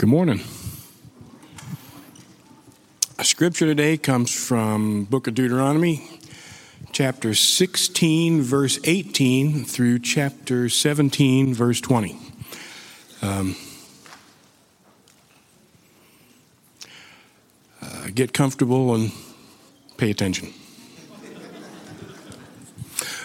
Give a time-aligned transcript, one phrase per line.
[0.00, 0.40] Good morning.
[3.18, 6.08] A scripture today comes from book of Deuteronomy,
[6.90, 12.16] chapter 16, verse 18 through chapter 17, verse 20.
[13.20, 13.56] Um,
[17.82, 19.12] uh, get comfortable and
[19.98, 20.54] pay attention.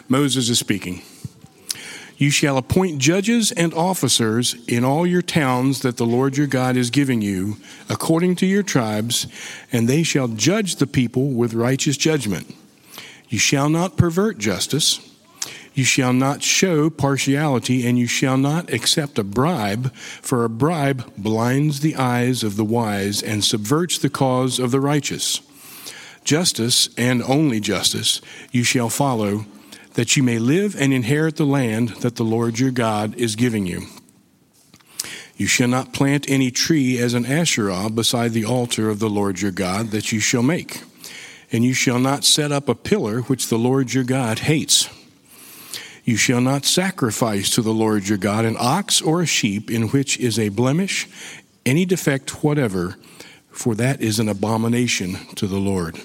[0.09, 1.03] Moses is speaking.
[2.17, 6.77] You shall appoint judges and officers in all your towns that the Lord your God
[6.77, 7.57] is giving you,
[7.89, 9.27] according to your tribes,
[9.71, 12.55] and they shall judge the people with righteous judgment.
[13.27, 15.01] You shall not pervert justice.
[15.73, 21.11] You shall not show partiality, and you shall not accept a bribe, for a bribe
[21.17, 25.41] blinds the eyes of the wise and subverts the cause of the righteous.
[26.23, 28.21] Justice, and only justice,
[28.53, 29.45] you shall follow
[29.95, 33.65] that you may live and inherit the land that the Lord your God is giving
[33.65, 33.87] you.
[35.37, 39.41] You shall not plant any tree as an Asherah beside the altar of the Lord
[39.41, 40.81] your God that you shall make.
[41.51, 44.89] And you shall not set up a pillar which the Lord your God hates.
[46.03, 49.89] You shall not sacrifice to the Lord your God an ox or a sheep in
[49.89, 51.07] which is a blemish,
[51.65, 52.95] any defect whatever,
[53.49, 55.99] for that is an abomination to the Lord.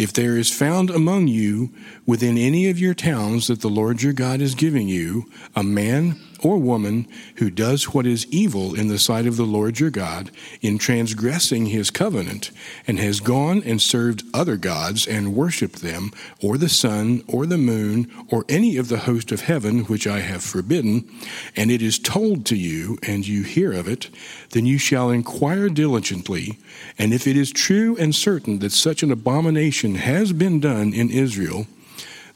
[0.00, 1.74] If there is found among you
[2.06, 6.18] within any of your towns that the Lord your God is giving you a man
[6.42, 10.30] or woman who does what is evil in the sight of the Lord your God
[10.60, 12.50] in transgressing his covenant,
[12.86, 16.10] and has gone and served other gods and worshipped them,
[16.42, 20.20] or the sun, or the moon, or any of the host of heaven which I
[20.20, 21.08] have forbidden,
[21.56, 24.08] and it is told to you, and you hear of it,
[24.50, 26.58] then you shall inquire diligently,
[26.98, 31.10] and if it is true and certain that such an abomination has been done in
[31.10, 31.66] Israel,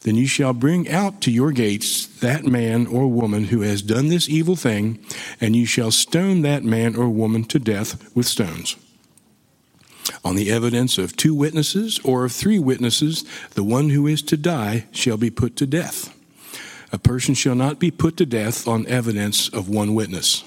[0.04, 4.08] then you shall bring out to your gates that man or woman who has done
[4.08, 5.04] this evil thing,
[5.40, 8.76] and you shall stone that man or woman to death with stones.
[10.22, 13.24] On the evidence of two witnesses or of three witnesses,
[13.54, 16.14] the one who is to die shall be put to death.
[16.92, 20.44] A person shall not be put to death on evidence of one witness.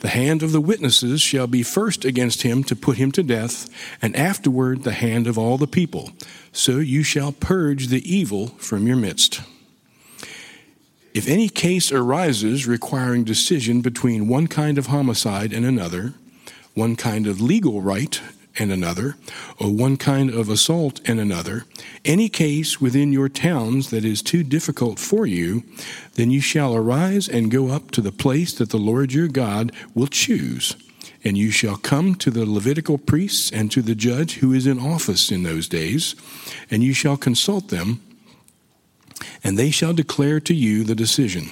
[0.00, 3.68] The hand of the witnesses shall be first against him to put him to death,
[4.00, 6.10] and afterward the hand of all the people.
[6.52, 9.42] So you shall purge the evil from your midst.
[11.12, 16.14] If any case arises requiring decision between one kind of homicide and another,
[16.74, 18.20] one kind of legal right
[18.58, 19.16] and another,
[19.58, 21.64] or one kind of assault and another,
[22.04, 25.62] any case within your towns that is too difficult for you,
[26.14, 29.72] then you shall arise and go up to the place that the Lord your God
[29.94, 30.76] will choose.
[31.22, 34.78] And you shall come to the Levitical priests and to the judge who is in
[34.78, 36.14] office in those days,
[36.70, 38.02] and you shall consult them,
[39.44, 41.50] and they shall declare to you the decision.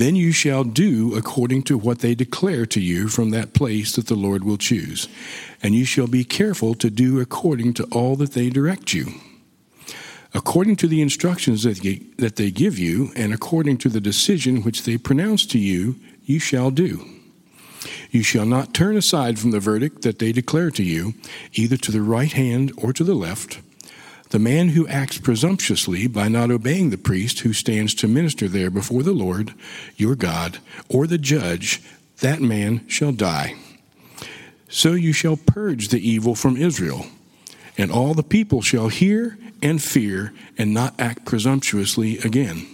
[0.00, 4.06] Then you shall do according to what they declare to you from that place that
[4.06, 5.08] the Lord will choose.
[5.62, 9.12] And you shall be careful to do according to all that they direct you.
[10.32, 14.96] According to the instructions that they give you, and according to the decision which they
[14.96, 17.04] pronounce to you, you shall do.
[18.10, 21.12] You shall not turn aside from the verdict that they declare to you,
[21.52, 23.60] either to the right hand or to the left
[24.30, 28.70] the man who acts presumptuously by not obeying the priest who stands to minister there
[28.70, 29.54] before the Lord,
[29.96, 30.58] your God,
[30.88, 31.82] or the judge,
[32.20, 33.54] that man shall die.
[34.68, 37.06] So you shall purge the evil from Israel,
[37.76, 42.66] and all the people shall hear and fear and not act presumptuously again.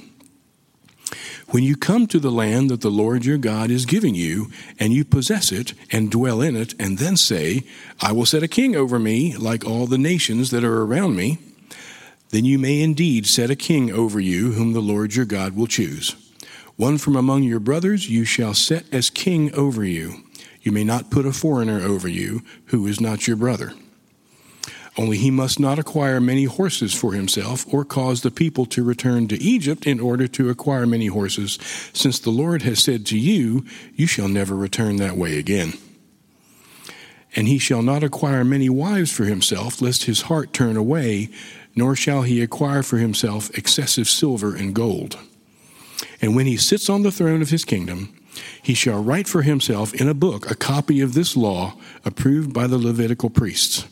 [1.50, 4.92] When you come to the land that the Lord your God is giving you, and
[4.92, 7.64] you possess it and dwell in it, and then say,
[8.00, 11.38] I will set a king over me like all the nations that are around me,
[12.30, 15.68] then you may indeed set a king over you whom the Lord your God will
[15.68, 16.16] choose.
[16.74, 20.24] One from among your brothers you shall set as king over you.
[20.62, 23.72] You may not put a foreigner over you who is not your brother.
[24.98, 29.28] Only he must not acquire many horses for himself, or cause the people to return
[29.28, 31.58] to Egypt in order to acquire many horses,
[31.92, 33.64] since the Lord has said to you,
[33.94, 35.74] You shall never return that way again.
[37.34, 41.28] And he shall not acquire many wives for himself, lest his heart turn away,
[41.74, 45.18] nor shall he acquire for himself excessive silver and gold.
[46.22, 48.16] And when he sits on the throne of his kingdom,
[48.62, 51.74] he shall write for himself in a book a copy of this law
[52.06, 53.84] approved by the Levitical priests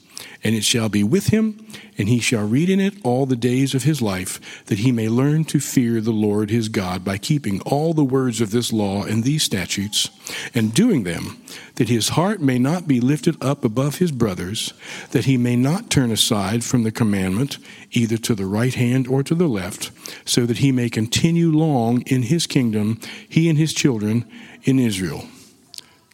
[0.44, 3.74] and it shall be with him, and he shall read in it all the days
[3.74, 7.62] of his life, that he may learn to fear the Lord his God by keeping
[7.62, 10.10] all the words of this law and these statutes,
[10.54, 11.42] and doing them,
[11.76, 14.74] that his heart may not be lifted up above his brothers,
[15.12, 17.56] that he may not turn aside from the commandment,
[17.92, 19.90] either to the right hand or to the left,
[20.26, 24.30] so that he may continue long in his kingdom, he and his children
[24.64, 25.24] in Israel.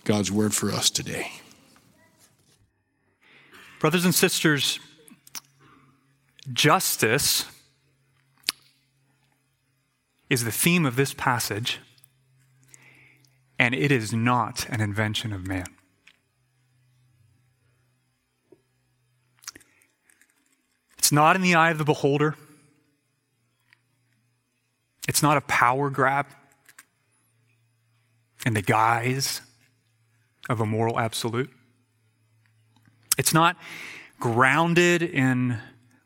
[0.04, 1.39] God's word for us today.
[3.80, 4.78] Brothers and sisters,
[6.52, 7.46] justice
[10.28, 11.80] is the theme of this passage,
[13.58, 15.64] and it is not an invention of man.
[20.98, 22.36] It's not in the eye of the beholder.
[25.08, 26.26] It's not a power grab
[28.44, 29.40] in the guise
[30.50, 31.50] of a moral absolute.
[33.20, 33.58] It's not
[34.18, 35.58] grounded in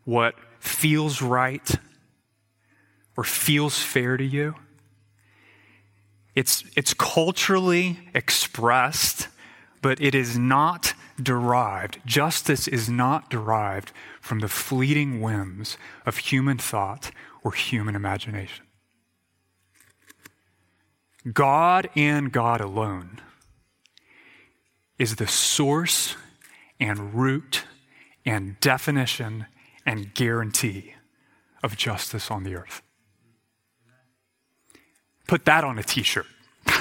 [0.03, 1.77] what feels right
[3.17, 4.57] or feels fair to you.
[6.35, 9.29] It's, it's culturally expressed,
[9.81, 12.01] but it is not derived.
[12.05, 17.13] Justice is not derived from the fleeting whims of human thought
[17.45, 18.65] or human imagination.
[21.33, 23.21] God and God alone
[24.99, 26.17] is the source
[26.85, 27.65] and root
[28.27, 29.47] and definition
[29.87, 30.95] and guarantee
[31.63, 32.83] of justice on the earth.
[35.27, 36.27] Put that on a t shirt.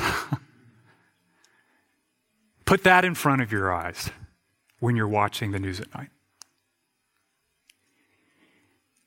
[2.66, 4.10] Put that in front of your eyes
[4.80, 6.10] when you're watching the news at night.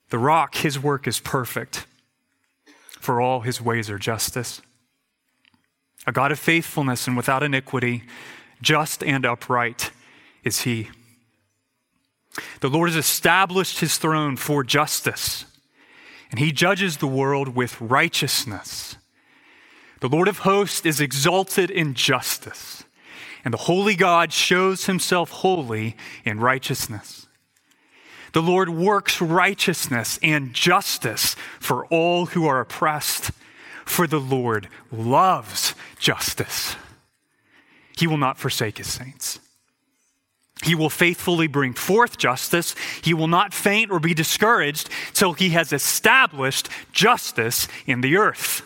[0.08, 1.86] The rock, his work is perfect,
[2.98, 4.62] for all his ways are justice.
[6.06, 8.04] A God of faithfulness and without iniquity,
[8.62, 9.90] just and upright
[10.46, 10.88] is he.
[12.60, 15.44] The Lord has established his throne for justice,
[16.30, 18.96] and he judges the world with righteousness.
[20.00, 22.84] The Lord of hosts is exalted in justice,
[23.44, 27.26] and the holy God shows himself holy in righteousness.
[28.32, 33.30] The Lord works righteousness and justice for all who are oppressed
[33.86, 36.76] for the Lord loves justice.
[37.96, 39.40] He will not forsake his saints.
[40.62, 42.74] He will faithfully bring forth justice.
[43.02, 48.62] He will not faint or be discouraged till he has established justice in the earth.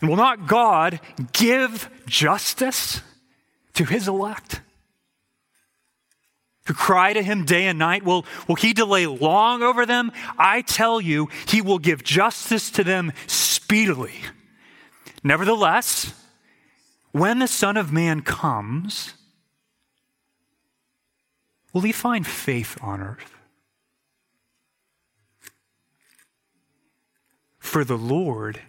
[0.00, 1.00] And will not God
[1.32, 3.00] give justice
[3.74, 4.60] to his elect?
[6.68, 8.04] who cry to him day and night?
[8.04, 10.12] Will, will he delay long over them?
[10.38, 14.12] I tell you, he will give justice to them speedily.
[15.24, 16.12] Nevertheless,
[17.10, 19.14] when the Son of Man comes,
[21.72, 23.34] will he find faith on earth?
[27.58, 28.60] For the Lord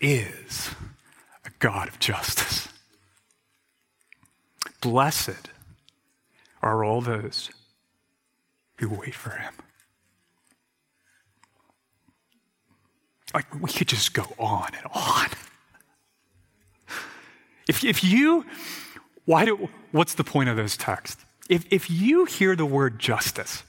[0.00, 0.70] is
[1.44, 2.68] a God of justice.
[4.80, 5.50] Blessed
[6.62, 7.50] are all those
[8.78, 9.54] who wait for him.
[13.34, 15.26] Like, we could just go on and on.
[17.68, 18.46] If, if you,
[19.24, 21.25] why do, what's the point of those texts?
[21.48, 23.62] If, if you hear the word justice,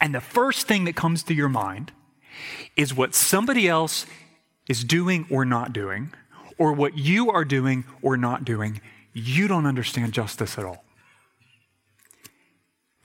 [0.00, 1.92] and the first thing that comes to your mind
[2.76, 4.06] is what somebody else
[4.68, 6.12] is doing or not doing,
[6.58, 8.80] or what you are doing or not doing,
[9.12, 10.84] you don't understand justice at all.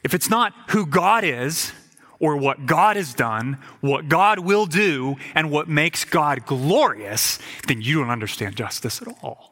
[0.04, 1.72] If it's not who God is,
[2.20, 7.82] or what God has done, what God will do, and what makes God glorious, then
[7.82, 9.51] you don't understand justice at all.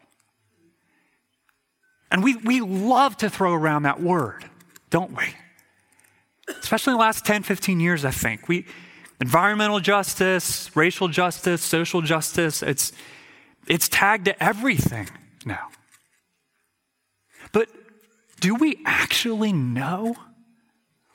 [2.12, 4.46] And we, we love to throw around that word,
[4.90, 5.26] don't we?
[6.60, 8.48] Especially in the last 10, 15 years, I think.
[8.48, 8.66] We,
[9.22, 12.92] environmental justice, racial justice, social justice, it's,
[13.68, 15.10] it's tagged to everything
[15.46, 15.68] now.
[17.52, 17.70] But
[18.40, 20.16] do we actually know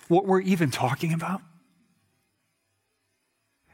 [0.08, 1.40] what we're even talking about?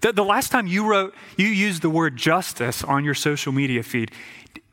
[0.00, 3.82] The, the last time you wrote, you used the word justice on your social media
[3.82, 4.12] feed,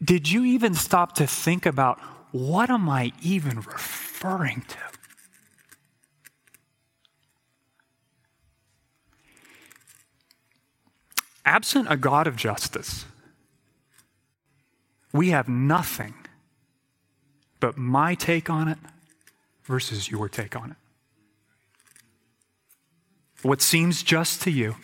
[0.01, 1.99] did you even stop to think about
[2.31, 4.77] what am I even referring to?
[11.45, 13.05] Absent a God of justice,
[15.13, 16.13] we have nothing
[17.59, 18.77] but my take on it
[19.63, 20.77] versus your take on it
[23.41, 24.75] what seems just to you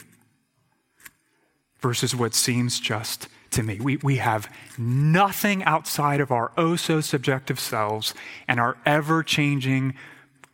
[1.82, 3.80] versus what seems just to me.
[3.80, 8.14] We, we have nothing outside of our oh so subjective selves
[8.48, 9.96] and our ever changing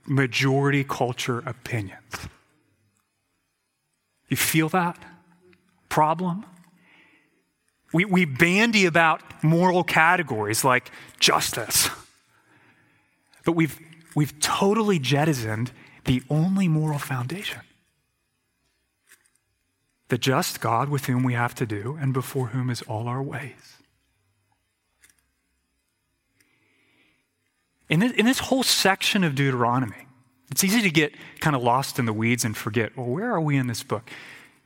[0.06, 2.28] majority culture opinions.
[4.28, 4.98] You feel that
[5.90, 6.46] problem?
[7.92, 11.90] We, we bandy about moral categories like justice,
[13.46, 13.80] but we've,
[14.16, 15.72] we've totally jettisoned
[16.06, 17.62] the only moral foundation
[20.10, 23.24] the just God with whom we have to do and before whom is all our
[23.24, 23.78] ways.
[27.88, 30.08] In this, in this whole section of Deuteronomy,
[30.52, 33.42] it's easy to get kind of lost in the weeds and forget, well, where are
[33.42, 34.10] we in this book?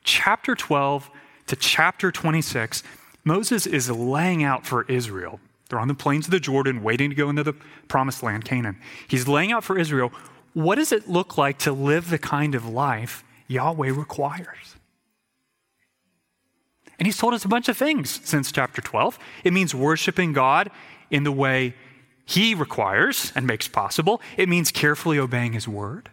[0.04, 1.10] Chapter 12
[1.48, 2.84] to chapter 26,
[3.24, 5.40] Moses is laying out for Israel.
[5.70, 7.54] They're on the plains of the Jordan, waiting to go into the
[7.88, 8.78] promised land, Canaan.
[9.08, 10.12] He's laying out for Israel
[10.54, 14.76] what does it look like to live the kind of life Yahweh requires?
[17.04, 19.20] And he's told us a bunch of things since chapter 12.
[19.44, 20.72] It means worshiping God
[21.12, 21.76] in the way
[22.26, 24.22] he requires and makes possible.
[24.38, 26.12] It means carefully obeying his word.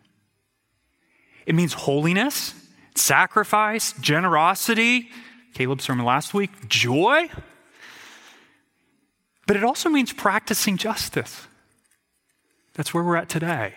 [1.47, 2.55] It means holiness,
[2.97, 5.11] sacrifice, generosity.
[5.55, 7.31] Caleb's sermon last week, joy.
[9.47, 11.47] But it also means practicing justice.
[12.75, 13.75] That's where we're at today.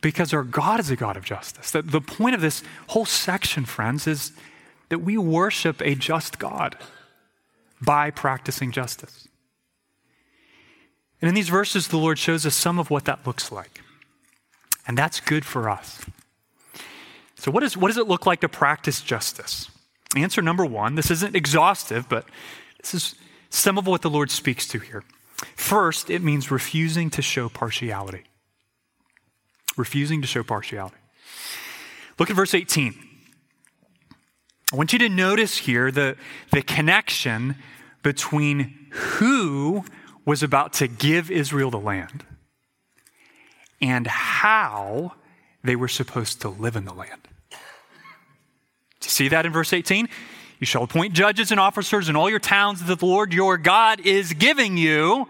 [0.00, 1.70] Because our God is a God of justice.
[1.70, 4.32] The, point of this whole section, friends, is
[4.88, 6.76] that we worship a just God
[7.80, 9.28] by practicing justice.
[11.20, 13.80] And in these verses, the Lord shows us some of what that looks like.
[14.86, 16.00] And that's good for us.
[17.36, 19.70] So, what, is, what does it look like to practice justice?
[20.16, 22.24] Answer number one this isn't exhaustive, but
[22.80, 23.14] this is
[23.50, 25.04] some of what the Lord speaks to here.
[25.54, 28.24] First, it means refusing to show partiality.
[29.76, 30.96] Refusing to show partiality.
[32.18, 33.07] Look at verse 18.
[34.72, 36.16] I want you to notice here the,
[36.52, 37.56] the connection
[38.02, 39.84] between who
[40.26, 42.24] was about to give Israel the land
[43.80, 45.14] and how
[45.64, 47.28] they were supposed to live in the land.
[47.50, 47.56] Do
[49.06, 50.06] you see that in verse 18?
[50.58, 54.00] You shall appoint judges and officers in all your towns that the Lord your God
[54.00, 55.28] is giving you,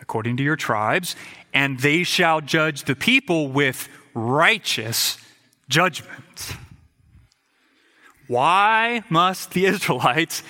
[0.00, 1.16] according to your tribes,
[1.52, 5.18] and they shall judge the people with righteous
[5.68, 6.52] judgment.
[8.28, 10.42] Why must the Israelites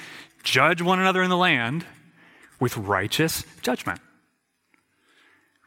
[0.42, 1.85] judge one another in the land?
[2.61, 4.00] with righteous judgment?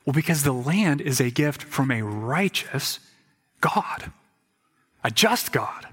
[0.05, 2.99] Well, because the land is a gift from a righteous
[3.59, 4.11] God,
[5.03, 5.87] a just God.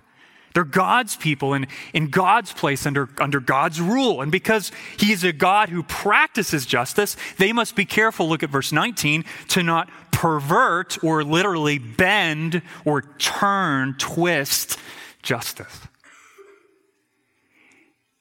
[0.55, 4.23] They're God's people and in God's place under, under God's rule.
[4.23, 8.51] And because He is a God who practices justice, they must be careful, look at
[8.51, 14.79] verse 19, to not pervert or literally bend or turn, twist
[15.23, 15.81] justice.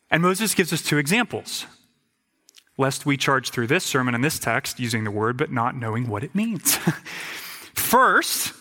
[0.09, 1.65] And Moses gives us two examples
[2.77, 6.07] lest we charge through this sermon and this text using the word but not knowing
[6.07, 6.75] what it means.
[7.73, 8.53] First,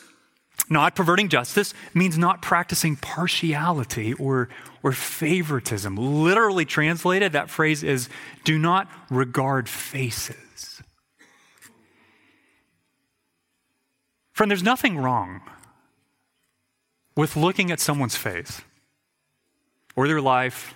[0.69, 4.49] not perverting justice means not practicing partiality or,
[4.83, 5.97] or favoritism.
[5.97, 8.09] Literally translated, that phrase is
[8.45, 10.83] do not regard faces.
[14.33, 15.41] Friend, there's nothing wrong
[17.17, 18.61] with looking at someone's face
[19.95, 20.75] or their life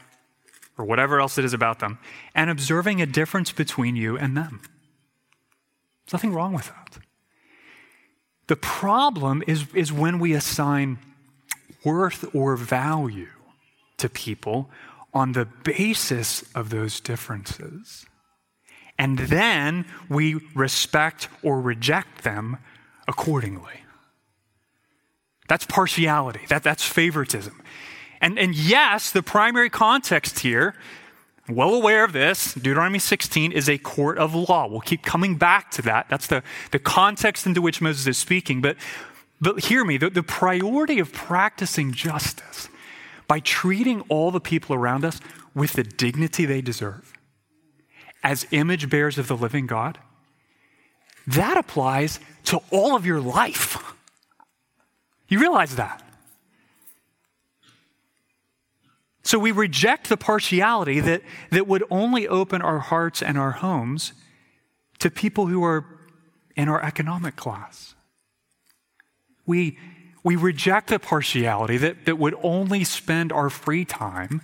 [0.80, 1.99] or whatever else it is about them,
[2.34, 4.60] and observing a difference between you and them.
[6.04, 6.99] There's nothing wrong with that.
[8.49, 10.99] The problem is, is when we assign
[11.84, 13.28] worth or value
[13.99, 14.70] to people
[15.14, 18.06] on the basis of those differences.
[18.99, 22.58] And then we respect or reject them
[23.08, 23.84] accordingly.
[25.49, 27.60] That's partiality, that, that's favoritism.
[28.20, 30.74] And, and yes, the primary context here,
[31.48, 34.66] well aware of this, Deuteronomy 16 is a court of law.
[34.66, 36.08] We'll keep coming back to that.
[36.08, 38.60] That's the, the context into which Moses is speaking.
[38.60, 38.76] But,
[39.40, 42.68] but hear me the, the priority of practicing justice
[43.26, 45.20] by treating all the people around us
[45.54, 47.12] with the dignity they deserve
[48.22, 49.98] as image bearers of the living God,
[51.26, 53.94] that applies to all of your life.
[55.28, 56.02] You realize that?
[59.30, 64.12] So we reject the partiality that, that would only open our hearts and our homes
[64.99, 65.84] to people who are
[66.56, 67.94] in our economic class.
[69.46, 69.78] We,
[70.25, 74.42] we reject the partiality that, that would only spend our free time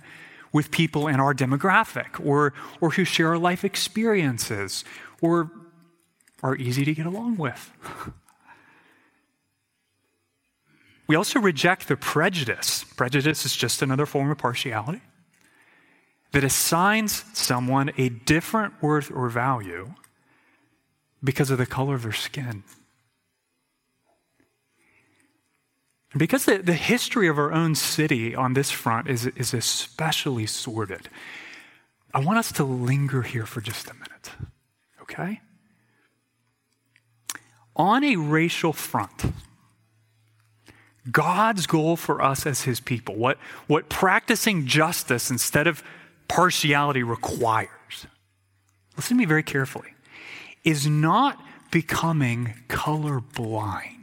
[0.53, 4.85] with people in our demographic or, or who share our life experiences
[5.19, 5.51] or
[6.41, 7.73] are easy to get along with.
[11.07, 12.83] We also reject the prejudice.
[12.83, 15.01] Prejudice is just another form of partiality
[16.33, 19.93] that assigns someone a different worth or value
[21.23, 22.63] because of the color of their skin.
[26.11, 30.45] And because the, the history of our own city on this front is, is especially
[30.45, 31.09] sordid,
[32.13, 34.31] I want us to linger here for just a minute,
[35.01, 35.41] okay?
[37.75, 39.25] On a racial front,
[41.11, 43.37] God's goal for us as his people, what,
[43.67, 45.83] what practicing justice instead of
[46.27, 48.07] partiality requires,
[48.95, 49.93] listen to me very carefully,
[50.63, 53.93] is not becoming colorblind.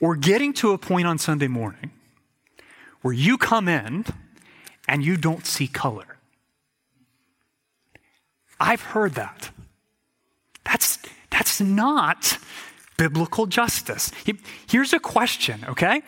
[0.00, 1.90] Or getting to a point on Sunday morning
[3.02, 4.06] where you come in
[4.88, 6.16] and you don't see color.
[8.58, 9.50] I've heard that.
[10.64, 10.98] That's,
[11.30, 12.38] that's not
[13.00, 14.12] biblical justice.
[14.68, 16.02] Here's a question, okay?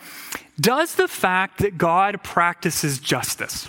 [0.59, 3.67] Does the fact that God practices justice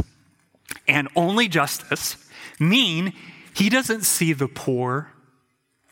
[0.87, 2.19] and only justice
[2.61, 3.14] mean
[3.54, 5.11] he doesn't see the poor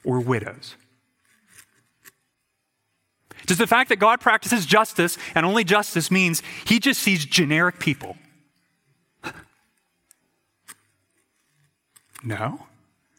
[0.04, 0.76] or widows?
[3.46, 7.78] Does the fact that God practices justice and only justice means he just sees generic
[7.78, 8.18] people?
[12.22, 12.66] No,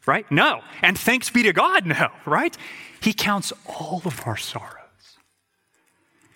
[0.05, 0.29] right?
[0.31, 0.61] No.
[0.81, 2.55] And thanks be to God, no, right?
[3.01, 4.79] He counts all of our sorrows.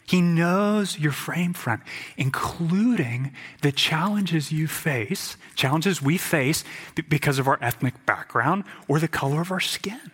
[0.08, 1.82] He knows your frame, friend,
[2.16, 6.64] including the challenges you face, challenges we face
[7.10, 10.12] because of our ethnic background or the color of our skin.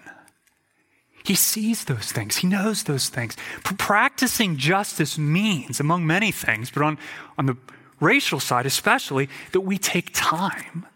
[1.23, 2.37] He sees those things.
[2.37, 3.37] He knows those things.
[3.63, 6.97] Practicing justice means, among many things, but on,
[7.37, 7.55] on the
[7.99, 10.87] racial side especially, that we take time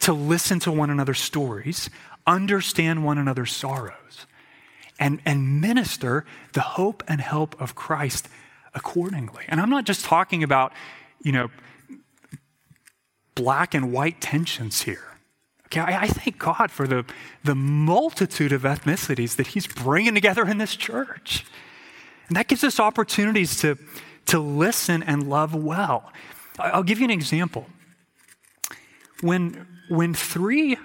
[0.00, 1.90] to listen to one another's stories,
[2.26, 4.26] understand one another's sorrows,
[4.98, 8.28] and, and minister the hope and help of Christ
[8.74, 9.44] accordingly.
[9.48, 10.72] And I'm not just talking about,
[11.22, 11.50] you know,
[13.34, 15.04] black and white tensions here.
[15.66, 17.04] Okay, I, I thank God for the,
[17.42, 21.44] the multitude of ethnicities that He's bringing together in this church.
[22.28, 23.76] And that gives us opportunities to,
[24.26, 26.12] to listen and love well.
[26.58, 27.66] I'll give you an example.
[29.20, 30.76] When, when three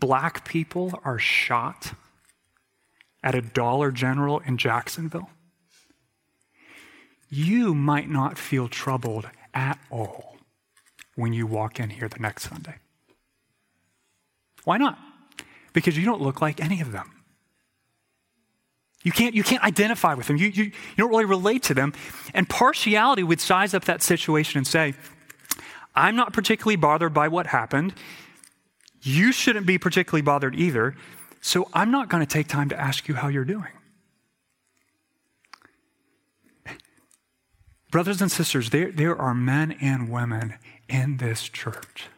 [0.00, 1.92] black people are shot
[3.22, 5.30] at a Dollar General in Jacksonville,
[7.30, 10.36] you might not feel troubled at all
[11.16, 12.76] when you walk in here the next Sunday.
[14.64, 14.98] Why not?
[15.72, 17.10] Because you don't look like any of them.
[19.02, 20.38] You can't, you can't identify with them.
[20.38, 21.92] You, you, you don't really relate to them.
[22.32, 24.94] And partiality would size up that situation and say,
[25.94, 27.94] I'm not particularly bothered by what happened.
[29.04, 30.96] You shouldn't be particularly bothered either.
[31.40, 33.68] So I'm not going to take time to ask you how you're doing.
[37.90, 40.54] Brothers and sisters, there, there are men and women
[40.88, 42.08] in this church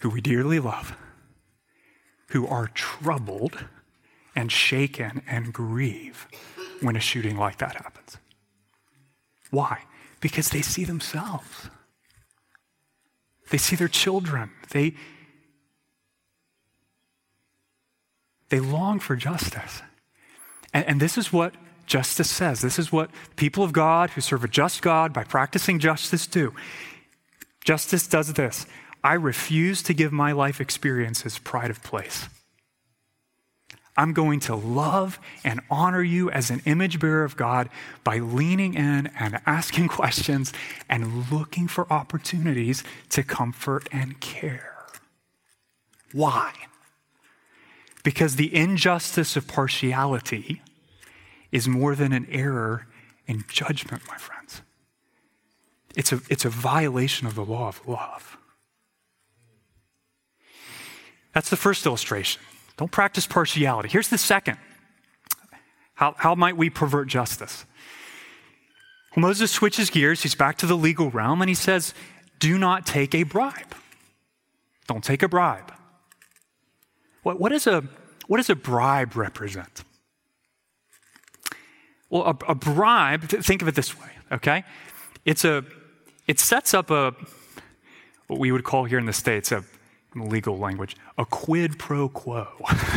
[0.00, 0.96] who we dearly love,
[2.28, 3.64] who are troubled
[4.36, 6.28] and shaken and grieve
[6.82, 8.18] when a shooting like that happens.
[9.50, 9.84] Why?
[10.20, 11.70] Because they see themselves.
[13.50, 14.50] They see their children.
[14.70, 14.94] They,
[18.48, 19.82] they long for justice.
[20.72, 21.54] And, and this is what
[21.86, 22.60] justice says.
[22.60, 26.54] This is what people of God who serve a just God by practicing justice do.
[27.64, 28.66] Justice does this
[29.02, 32.28] I refuse to give my life experiences pride of place.
[33.98, 37.68] I'm going to love and honor you as an image bearer of God
[38.04, 40.52] by leaning in and asking questions
[40.88, 44.86] and looking for opportunities to comfort and care.
[46.12, 46.52] Why?
[48.04, 50.62] Because the injustice of partiality
[51.50, 52.86] is more than an error
[53.26, 54.62] in judgment, my friends.
[55.96, 58.36] It's a, it's a violation of the law of love.
[61.34, 62.40] That's the first illustration.
[62.78, 63.88] Don't practice partiality.
[63.88, 64.56] Here's the second.
[65.94, 67.66] How, how might we pervert justice?
[69.14, 70.22] Well, Moses switches gears.
[70.22, 71.92] He's back to the legal realm and he says,
[72.38, 73.74] Do not take a bribe.
[74.86, 75.72] Don't take a bribe.
[77.24, 77.82] What, what, is a,
[78.28, 79.82] what does a bribe represent?
[82.08, 84.64] Well, a, a bribe, think of it this way, okay?
[85.24, 85.64] It's a,
[86.28, 87.12] it sets up a,
[88.28, 89.64] what we would call here in the States, a
[90.26, 92.48] legal language, a quid pro quo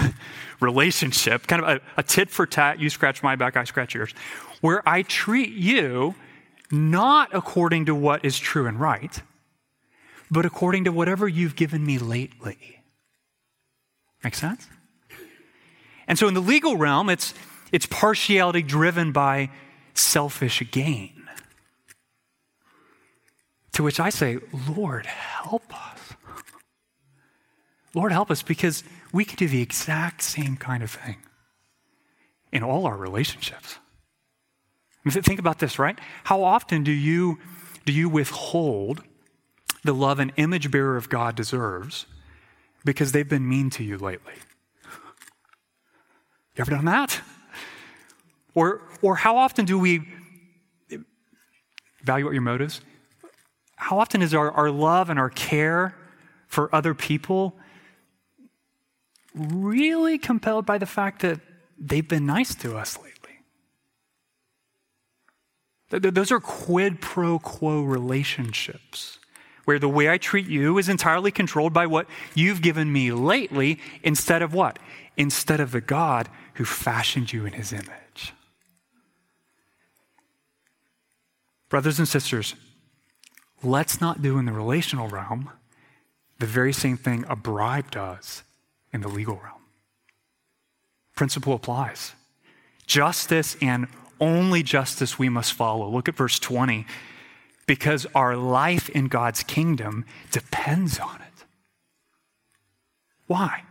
[0.59, 4.13] relationship, kind of a, a tit for tat, you scratch my back, I scratch yours,
[4.61, 6.15] where I treat you
[6.71, 9.21] not according to what is true and right,
[10.29, 12.81] but according to whatever you've given me lately.
[14.23, 14.67] Make sense?
[16.07, 17.33] And so in the legal realm, it's
[17.71, 19.49] it's partiality driven by
[19.93, 21.21] selfish gain.
[23.73, 24.39] To which I say,
[24.75, 26.00] Lord, help us.
[27.93, 31.17] Lord, help us because we can do the exact same kind of thing
[32.51, 33.79] in all our relationships.
[35.09, 35.99] Think about this, right?
[36.25, 37.39] How often do you,
[37.85, 39.03] do you withhold
[39.83, 42.05] the love an image bearer of God deserves
[42.85, 44.33] because they've been mean to you lately?
[46.55, 47.19] You ever done that?
[48.53, 50.07] Or, or how often do we
[52.01, 52.81] evaluate your motives?
[53.75, 55.95] How often is our, our love and our care
[56.47, 57.55] for other people
[59.35, 61.39] really compelled by the fact that
[61.77, 63.11] they've been nice to us lately.
[65.89, 69.19] Those are quid pro quo relationships
[69.65, 73.79] where the way I treat you is entirely controlled by what you've given me lately
[74.03, 74.79] instead of what?
[75.17, 78.33] Instead of the God who fashioned you in his image.
[81.69, 82.55] Brothers and sisters,
[83.63, 85.49] let's not do in the relational realm
[86.39, 88.43] the very same thing a bribe does
[88.93, 89.61] in the legal realm.
[91.15, 92.13] Principle applies.
[92.85, 93.87] Justice and
[94.19, 95.89] only justice we must follow.
[95.89, 96.85] Look at verse 20.
[97.67, 101.45] Because our life in God's kingdom depends on it.
[103.27, 103.63] Why?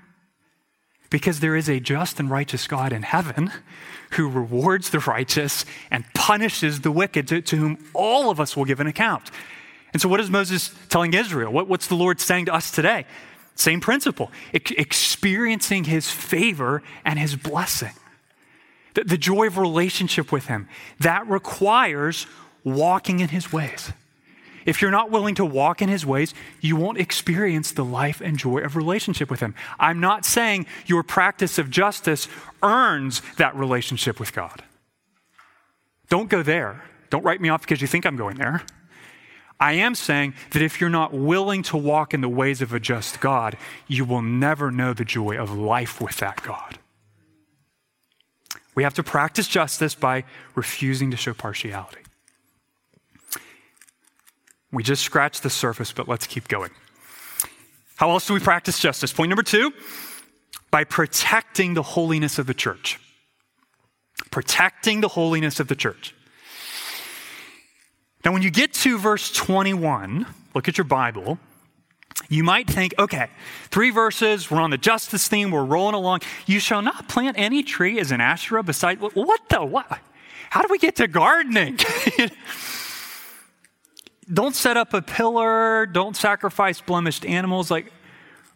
[1.10, 3.52] Because there is a just and righteous God in heaven
[4.12, 8.64] who rewards the righteous and punishes the wicked, to, to whom all of us will
[8.64, 9.30] give an account.
[9.92, 11.52] And so, what is Moses telling Israel?
[11.52, 13.06] What, what's the Lord saying to us today?
[13.60, 17.92] Same principle experiencing his favor and his blessing.
[18.94, 20.66] The, the joy of relationship with him.
[20.98, 22.26] That requires
[22.64, 23.92] walking in his ways.
[24.64, 28.38] If you're not willing to walk in his ways, you won't experience the life and
[28.38, 29.54] joy of relationship with him.
[29.78, 32.28] I'm not saying your practice of justice
[32.62, 34.62] earns that relationship with God.
[36.08, 36.82] Don't go there.
[37.10, 38.62] Don't write me off because you think I'm going there.
[39.60, 42.80] I am saying that if you're not willing to walk in the ways of a
[42.80, 46.78] just God, you will never know the joy of life with that God.
[48.74, 52.00] We have to practice justice by refusing to show partiality.
[54.72, 56.70] We just scratched the surface, but let's keep going.
[57.96, 59.12] How else do we practice justice?
[59.12, 59.72] Point number two
[60.70, 62.98] by protecting the holiness of the church.
[64.30, 66.14] Protecting the holiness of the church.
[68.24, 71.38] Now, when you get to verse 21, look at your Bible.
[72.28, 73.28] You might think, okay,
[73.70, 76.20] three verses, we're on the justice theme, we're rolling along.
[76.46, 80.00] You shall not plant any tree as an Asherah beside, what the, what?
[80.50, 81.78] How do we get to gardening?
[84.32, 87.70] don't set up a pillar, don't sacrifice blemished animals.
[87.70, 87.92] Like,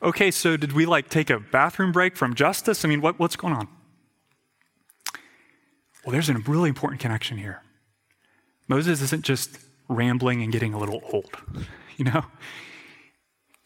[0.03, 2.85] okay, so did we like take a bathroom break from justice?
[2.85, 3.69] I mean, what, what's going on?
[6.05, 7.64] Well, there's a really important connection here.
[8.69, 11.37] Moses isn't just rambling and getting a little old,
[11.97, 12.25] you know?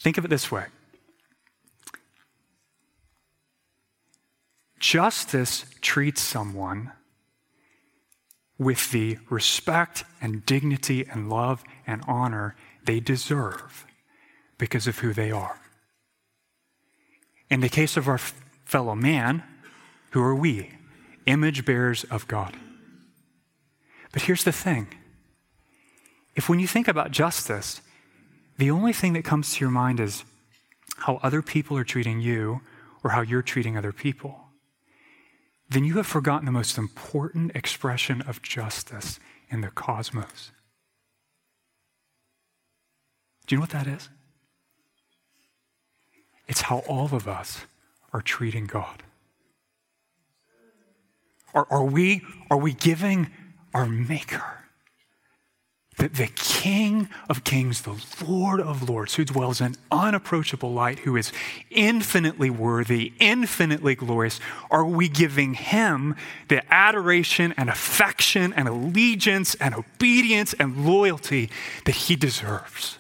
[0.00, 0.66] Think of it this way
[4.78, 6.92] justice treats someone
[8.58, 13.86] with the respect and dignity and love and honor they deserve
[14.56, 15.60] because of who they are.
[17.50, 18.18] In the case of our
[18.64, 19.42] fellow man,
[20.10, 20.72] who are we?
[21.26, 22.56] Image bearers of God.
[24.18, 24.88] But here's the thing
[26.34, 27.80] if when you think about justice,
[28.56, 30.24] the only thing that comes to your mind is
[30.96, 32.60] how other people are treating you
[33.04, 34.40] or how you're treating other people,
[35.68, 40.50] then you have forgotten the most important expression of justice in the cosmos.
[43.46, 44.08] Do you know what that is?
[46.48, 47.66] It's how all of us
[48.12, 49.04] are treating God.
[51.54, 53.30] Are, are, we, are we giving
[53.78, 54.58] our Maker
[55.98, 61.16] the, the King of Kings, the Lord of Lords, who dwells in unapproachable light, who
[61.16, 61.32] is
[61.70, 66.16] infinitely worthy, infinitely glorious, are we giving him
[66.48, 71.50] the adoration and affection and allegiance and obedience and loyalty
[71.84, 72.98] that he deserves?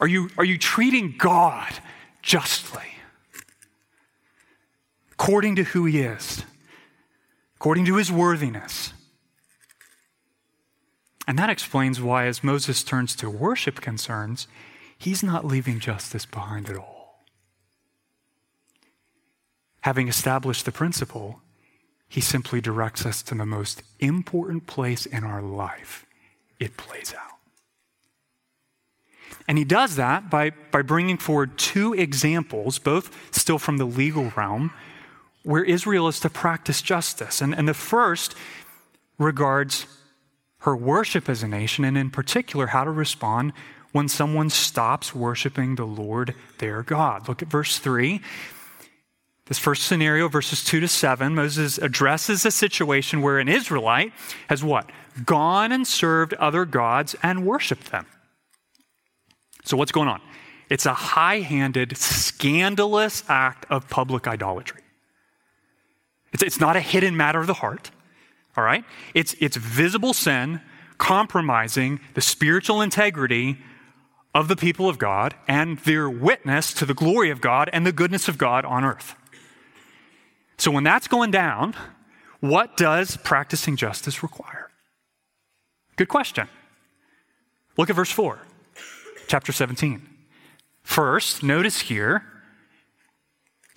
[0.00, 1.72] Are you, are you treating God
[2.22, 2.82] justly?
[5.12, 6.44] According to who he is,
[7.58, 8.92] according to his worthiness
[11.28, 14.48] and that explains why, as Moses turns to worship concerns,
[14.96, 17.26] he's not leaving justice behind at all.
[19.82, 21.42] Having established the principle,
[22.08, 26.06] he simply directs us to the most important place in our life
[26.58, 27.36] it plays out.
[29.46, 34.32] And he does that by, by bringing forward two examples, both still from the legal
[34.34, 34.72] realm,
[35.42, 37.40] where Israel is to practice justice.
[37.40, 38.34] And, and the first
[39.18, 39.86] regards
[40.60, 43.52] her worship as a nation, and in particular, how to respond
[43.92, 47.28] when someone stops worshiping the Lord their God.
[47.28, 48.20] Look at verse 3.
[49.46, 54.12] This first scenario, verses 2 to 7, Moses addresses a situation where an Israelite
[54.48, 54.90] has what?
[55.24, 58.06] Gone and served other gods and worshiped them.
[59.64, 60.20] So, what's going on?
[60.68, 64.82] It's a high handed, scandalous act of public idolatry.
[66.32, 67.90] It's, it's not a hidden matter of the heart
[68.58, 68.84] all right?
[69.14, 70.60] It's, it's visible sin
[70.98, 73.58] compromising the spiritual integrity
[74.34, 77.92] of the people of God and their witness to the glory of God and the
[77.92, 79.14] goodness of God on earth.
[80.58, 81.74] So when that's going down,
[82.40, 84.70] what does practicing justice require?
[85.94, 86.48] Good question.
[87.76, 88.40] Look at verse 4,
[89.28, 90.02] chapter 17.
[90.82, 92.24] First, notice here,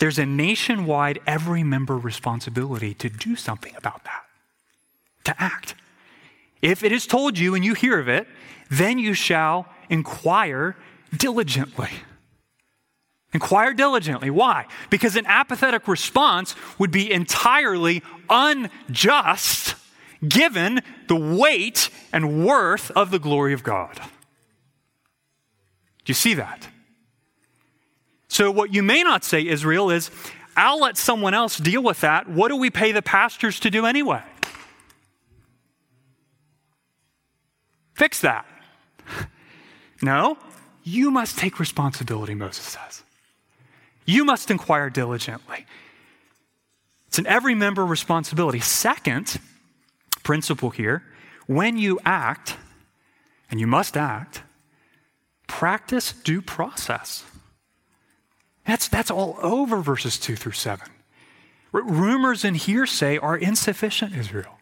[0.01, 4.23] there's a nationwide every member responsibility to do something about that,
[5.25, 5.75] to act.
[6.59, 8.27] If it is told you and you hear of it,
[8.71, 10.75] then you shall inquire
[11.15, 11.89] diligently.
[13.31, 14.31] Inquire diligently.
[14.31, 14.65] Why?
[14.89, 19.75] Because an apathetic response would be entirely unjust
[20.27, 23.97] given the weight and worth of the glory of God.
[23.97, 24.01] Do
[26.07, 26.69] you see that?
[28.31, 30.09] So, what you may not say, Israel, is
[30.55, 32.29] I'll let someone else deal with that.
[32.29, 34.23] What do we pay the pastors to do anyway?
[37.93, 38.45] Fix that.
[40.03, 40.35] No,
[40.83, 43.03] you must take responsibility, Moses says.
[44.03, 45.67] You must inquire diligently.
[47.05, 48.61] It's an every member responsibility.
[48.61, 49.39] Second
[50.23, 51.03] principle here
[51.45, 52.57] when you act,
[53.51, 54.41] and you must act,
[55.45, 57.25] practice due process.
[58.65, 60.85] That's, that's all over verses 2 through 7.
[61.73, 64.59] R- rumors and hearsay are insufficient, Israel.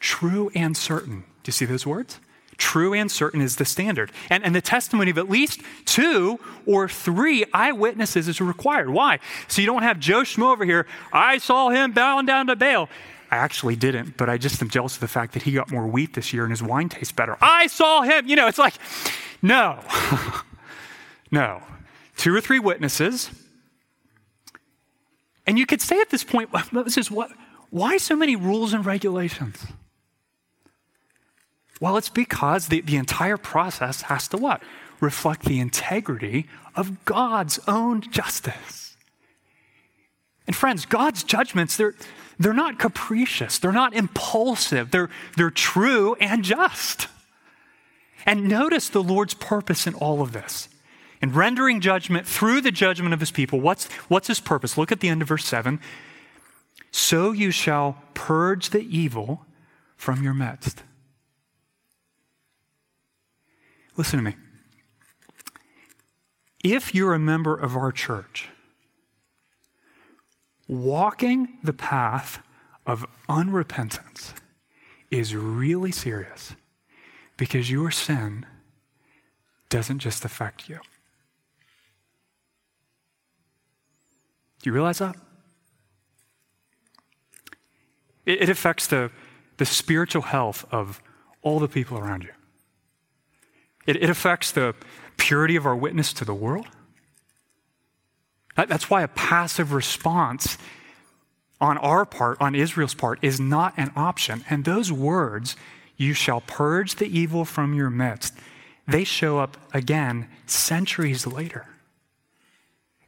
[0.00, 1.24] True and certain.
[1.42, 2.20] Do you see those words?
[2.56, 4.12] True and certain is the standard.
[4.30, 8.90] And, and the testimony of at least two or three eyewitnesses is required.
[8.90, 9.18] Why?
[9.48, 12.88] So you don't have Joe Schmo over here, I saw him bowing down to Baal.
[13.30, 15.86] I actually didn't, but I just am jealous of the fact that he got more
[15.86, 17.36] wheat this year and his wine tastes better.
[17.40, 18.28] I saw him.
[18.28, 18.74] You know, it's like,
[19.42, 19.80] no,
[21.32, 21.60] no.
[22.16, 23.30] Two or three witnesses.
[25.46, 27.30] And you could say at this point, Moses, what,
[27.70, 29.64] why so many rules and regulations?
[31.80, 34.62] Well, it's because the, the entire process has to what?
[35.00, 36.46] Reflect the integrity
[36.76, 38.96] of God's own justice.
[40.46, 41.94] And friends, God's judgments, they're,
[42.38, 47.08] they're not capricious, they're not impulsive, they're, they're true and just.
[48.26, 50.68] And notice the Lord's purpose in all of this.
[51.22, 54.76] In rendering judgment through the judgment of his people, what's, what's his purpose?
[54.76, 55.80] Look at the end of verse 7.
[56.90, 59.46] So you shall purge the evil
[59.96, 60.82] from your midst.
[63.96, 64.36] Listen to me.
[66.62, 68.48] If you're a member of our church,
[70.66, 72.40] walking the path
[72.86, 74.32] of unrepentance
[75.10, 76.54] is really serious
[77.36, 78.46] because your sin
[79.68, 80.80] doesn't just affect you.
[84.64, 85.14] Do you realize that?
[88.24, 89.10] It, it affects the,
[89.58, 91.02] the spiritual health of
[91.42, 92.30] all the people around you.
[93.86, 94.74] It, it affects the
[95.18, 96.66] purity of our witness to the world.
[98.56, 100.56] That, that's why a passive response
[101.60, 104.46] on our part, on Israel's part, is not an option.
[104.48, 105.56] And those words,
[105.98, 108.32] you shall purge the evil from your midst,
[108.88, 111.66] they show up again centuries later.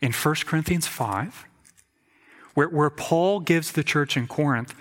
[0.01, 1.47] In 1 Corinthians 5,
[2.55, 4.75] where, where Paul gives the church in Corinth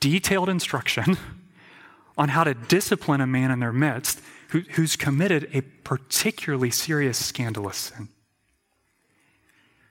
[0.00, 1.16] detailed instruction
[2.18, 4.20] on how to discipline a man in their midst
[4.50, 8.08] who, who's committed a particularly serious scandalous sin.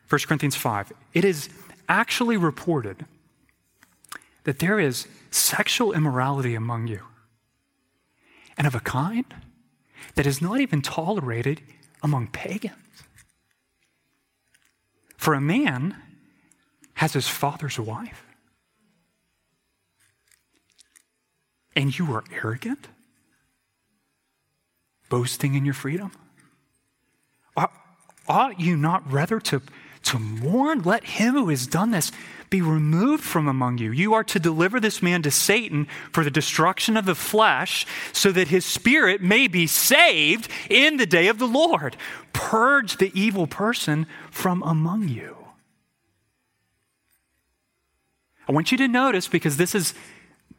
[0.09, 0.93] 1 Corinthians 5.
[1.13, 1.49] It is
[1.89, 3.05] actually reported
[4.43, 7.01] that there is sexual immorality among you,
[8.57, 9.25] and of a kind
[10.13, 11.61] that is not even tolerated
[12.01, 12.84] among pagans.
[15.25, 15.95] For a man
[16.93, 18.27] has his father's wife,
[21.75, 22.87] and you are arrogant
[25.09, 26.11] boasting in your freedom?
[28.27, 29.63] Ought you not rather to,
[30.05, 30.81] to mourn?
[30.81, 32.11] Let him who has done this
[32.49, 33.91] be removed from among you.
[33.91, 38.31] You are to deliver this man to Satan for the destruction of the flesh, so
[38.31, 41.97] that his spirit may be saved in the day of the Lord.
[42.33, 45.35] Purge the evil person from among you.
[48.47, 49.93] I want you to notice because this is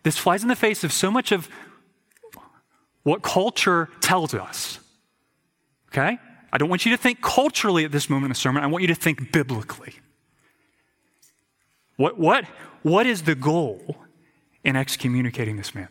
[0.02, 1.48] this flies in the face of so much of
[3.02, 4.80] what culture tells us.
[5.88, 6.18] Okay?
[6.52, 8.62] I don't want you to think culturally at this moment in the sermon.
[8.62, 9.94] I want you to think biblically.
[11.96, 12.44] What, what,
[12.82, 13.96] what is the goal
[14.62, 15.88] in excommunicating this man?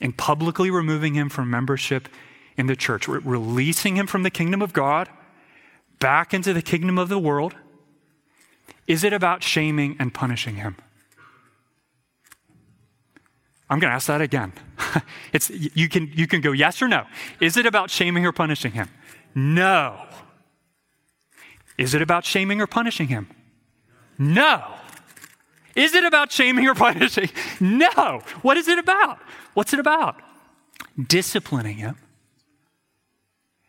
[0.00, 2.08] In publicly removing him from membership
[2.56, 5.08] in the church, Re- releasing him from the kingdom of God
[5.98, 7.54] back into the kingdom of the world?
[8.86, 10.76] Is it about shaming and punishing him?
[13.68, 14.52] I'm going to ask that again.
[15.32, 17.04] it's, you, can, you can go yes or no.
[17.40, 18.88] Is it about shaming or punishing him?
[19.34, 20.00] No.
[21.76, 23.28] Is it about shaming or punishing him?
[24.18, 24.62] No.
[25.74, 27.28] Is it about shaming or punishing?
[27.60, 28.22] No.
[28.42, 29.18] What is it about?
[29.54, 30.16] What's it about?
[30.96, 31.96] Disciplining him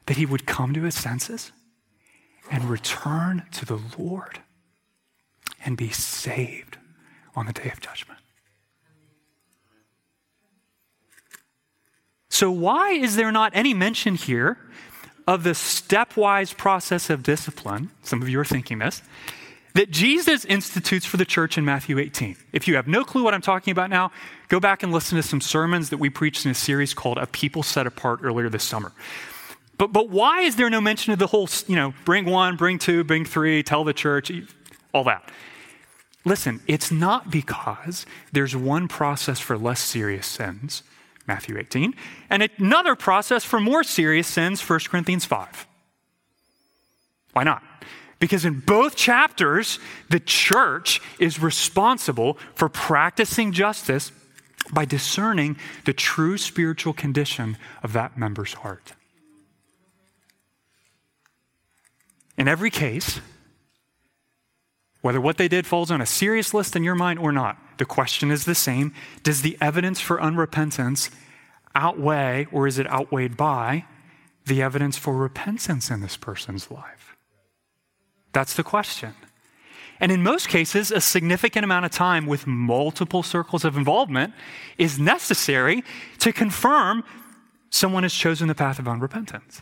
[0.06, 1.52] that he would come to his senses
[2.50, 4.40] and return to the Lord
[5.66, 6.78] and be saved
[7.36, 8.20] on the day of judgment.
[12.38, 14.60] So, why is there not any mention here
[15.26, 17.90] of the stepwise process of discipline?
[18.04, 19.02] Some of you are thinking this
[19.74, 22.38] that Jesus institutes for the church in Matthew 18.
[22.54, 24.12] If you have no clue what I'm talking about now,
[24.50, 27.26] go back and listen to some sermons that we preached in a series called A
[27.26, 28.92] People Set Apart earlier this summer.
[29.80, 32.78] But, but why is there no mention of the whole, you know, bring one, bring
[32.78, 34.32] two, bring three, tell the church,
[34.94, 35.28] all that?
[36.24, 40.84] Listen, it's not because there's one process for less serious sins
[41.28, 41.94] Matthew 18,
[42.30, 45.68] and another process for more serious sins, 1 Corinthians 5.
[47.34, 47.62] Why not?
[48.20, 54.12] Because in both chapters, the church is responsible for practicing justice
[54.72, 58.94] by discerning the true spiritual condition of that member's heart.
[62.38, 63.20] In every case,
[65.02, 67.86] whether what they did falls on a serious list in your mind or not, the
[67.86, 71.10] question is the same Does the evidence for unrepentance
[71.76, 73.86] outweigh, or is it outweighed by,
[74.46, 77.16] the evidence for repentance in this person's life?
[78.34, 79.14] That's the question.
[80.00, 84.34] And in most cases, a significant amount of time with multiple circles of involvement
[84.78, 85.84] is necessary
[86.20, 87.04] to confirm
[87.70, 89.62] someone has chosen the path of unrepentance.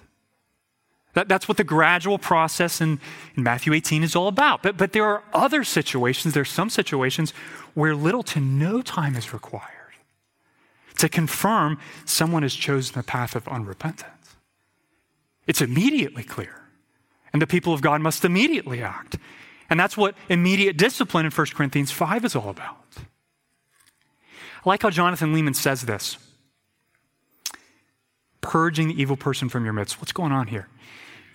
[1.13, 2.99] That, that's what the gradual process in,
[3.35, 4.61] in Matthew 18 is all about.
[4.61, 7.33] But, but there are other situations, there are some situations
[7.75, 9.71] where little to no time is required
[10.97, 14.05] to confirm someone has chosen the path of unrepentance.
[15.45, 16.61] It's immediately clear.
[17.33, 19.17] And the people of God must immediately act.
[19.69, 22.77] And that's what immediate discipline in 1 Corinthians 5 is all about.
[24.65, 26.17] I like how Jonathan Leeman says this
[28.41, 29.99] purging the evil person from your midst.
[29.99, 30.67] What's going on here?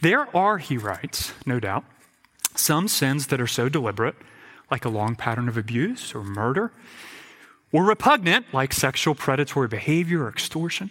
[0.00, 1.84] There are, he writes, no doubt,
[2.54, 4.14] some sins that are so deliberate,
[4.70, 6.72] like a long pattern of abuse or murder,
[7.72, 10.90] or repugnant, like sexual predatory behavior or extortion,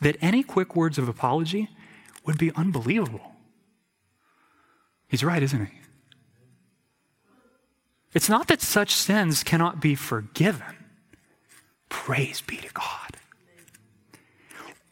[0.00, 1.68] that any quick words of apology
[2.24, 3.32] would be unbelievable.
[5.08, 5.72] He's right, isn't he?
[8.12, 10.76] It's not that such sins cannot be forgiven.
[11.88, 13.16] Praise be to God.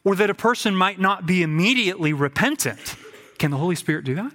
[0.03, 2.95] Or that a person might not be immediately repentant
[3.37, 4.31] can the Holy Spirit do that?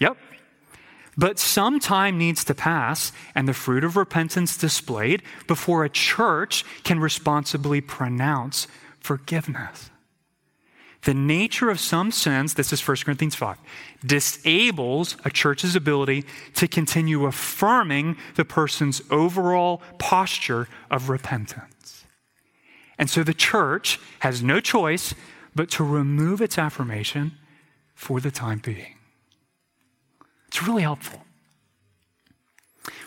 [0.00, 0.16] Yep.
[1.18, 6.64] But some time needs to pass and the fruit of repentance displayed before a church
[6.84, 8.68] can responsibly pronounce
[9.00, 9.90] forgiveness.
[11.02, 13.56] The nature of some sins, this is 1 Corinthians 5,
[14.06, 22.04] disables a church's ability to continue affirming the person's overall posture of repentance.
[22.96, 25.14] And so the church has no choice
[25.54, 27.32] but to remove its affirmation
[27.94, 28.97] for the time being.
[30.48, 31.22] It's really helpful.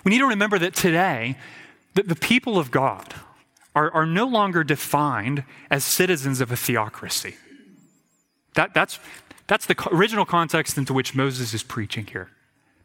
[0.03, 1.37] We need to remember that today,
[1.95, 3.13] that the people of God
[3.75, 7.35] are, are no longer defined as citizens of a theocracy.
[8.55, 8.99] That, that's,
[9.47, 12.29] that's the original context into which Moses is preaching here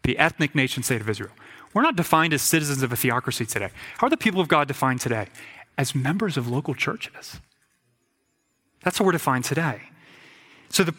[0.02, 1.32] the ethnic nation state of Israel.
[1.74, 3.70] We're not defined as citizens of a theocracy today.
[3.98, 5.26] How are the people of God defined today?
[5.76, 7.40] As members of local churches.
[8.84, 9.80] That's how we're defined today.
[10.68, 10.94] So the,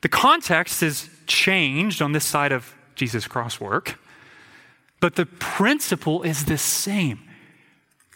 [0.00, 3.98] the context is changed on this side of Jesus' cross work,
[5.00, 7.20] but the principle is the same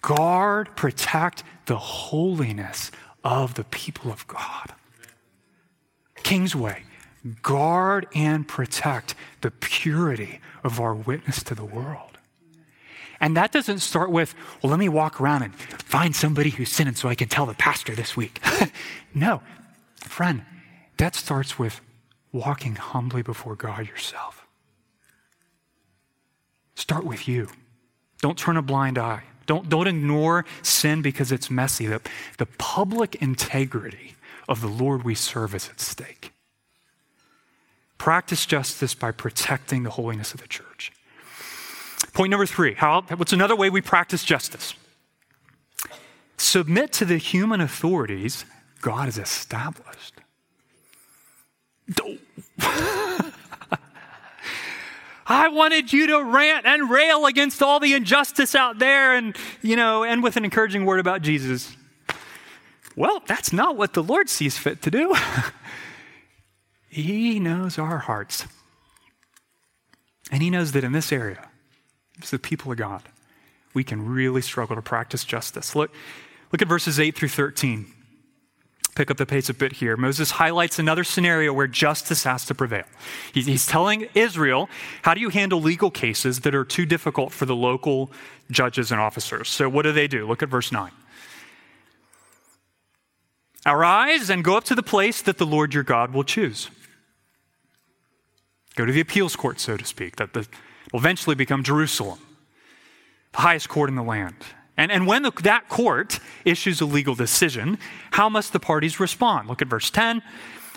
[0.01, 2.91] guard, protect the holiness
[3.25, 4.75] of the people of God.
[6.23, 6.83] Kingsway,
[7.43, 12.19] guard and protect the purity of our witness to the world.
[13.21, 16.95] And that doesn't start with, well, let me walk around and find somebody who's sinning
[16.95, 18.41] so I can tell the pastor this week.
[19.15, 19.43] no,
[20.05, 20.45] friend,
[20.99, 21.81] that starts with
[22.33, 24.47] walking humbly before God yourself.
[26.75, 27.49] Start with you.
[28.21, 29.25] Don't turn a blind eye.
[29.47, 31.87] Don't, don't ignore sin because it's messy.
[31.87, 32.01] The,
[32.37, 34.15] the public integrity
[34.49, 36.33] of the Lord we serve is at stake.
[37.97, 40.93] Practice justice by protecting the holiness of the church.
[42.13, 44.75] Point number three how, what's another way we practice justice?
[46.37, 48.45] Submit to the human authorities
[48.81, 50.18] God has established.
[55.31, 59.77] I wanted you to rant and rail against all the injustice out there and, you
[59.77, 61.77] know, end with an encouraging word about Jesus.
[62.97, 65.15] Well, that's not what the Lord sees fit to do.
[66.89, 68.47] he knows our hearts.
[70.31, 71.49] And He knows that in this area,
[72.23, 73.03] as the people of God,
[73.75, 75.75] we can really struggle to practice justice.
[75.75, 75.93] Look,
[76.53, 77.93] look at verses 8 through 13
[78.99, 79.97] pick up the pace a bit here.
[79.97, 82.83] Moses highlights another scenario where justice has to prevail.
[83.33, 84.69] He's, he's, telling Israel,
[85.03, 88.11] how do you handle legal cases that are too difficult for the local
[88.51, 89.49] judges and officers?
[89.49, 90.27] So, what do they do?
[90.27, 90.91] Look at verse 9.
[93.65, 96.69] Arise and go up to the place that the Lord your God will choose.
[98.75, 100.49] Go to the appeals court, so to speak, that the,
[100.93, 102.19] will eventually become Jerusalem,
[103.31, 104.35] the highest court in the land.
[104.79, 107.79] And, and when the, that court issues a legal decision,
[108.13, 109.49] how must the parties respond?
[109.49, 110.23] Look at verse 10.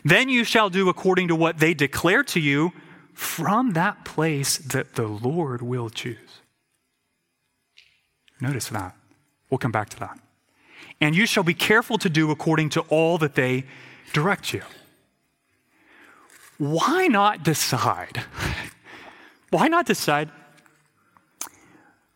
[0.03, 2.73] Then you shall do according to what they declare to you
[3.13, 6.41] from that place that the Lord will choose.
[8.41, 8.95] Notice that.
[9.51, 10.19] We'll come back to that.
[10.99, 13.65] And you shall be careful to do according to all that they
[14.13, 14.63] direct you.
[16.57, 18.23] Why not decide?
[19.51, 20.31] Why not decide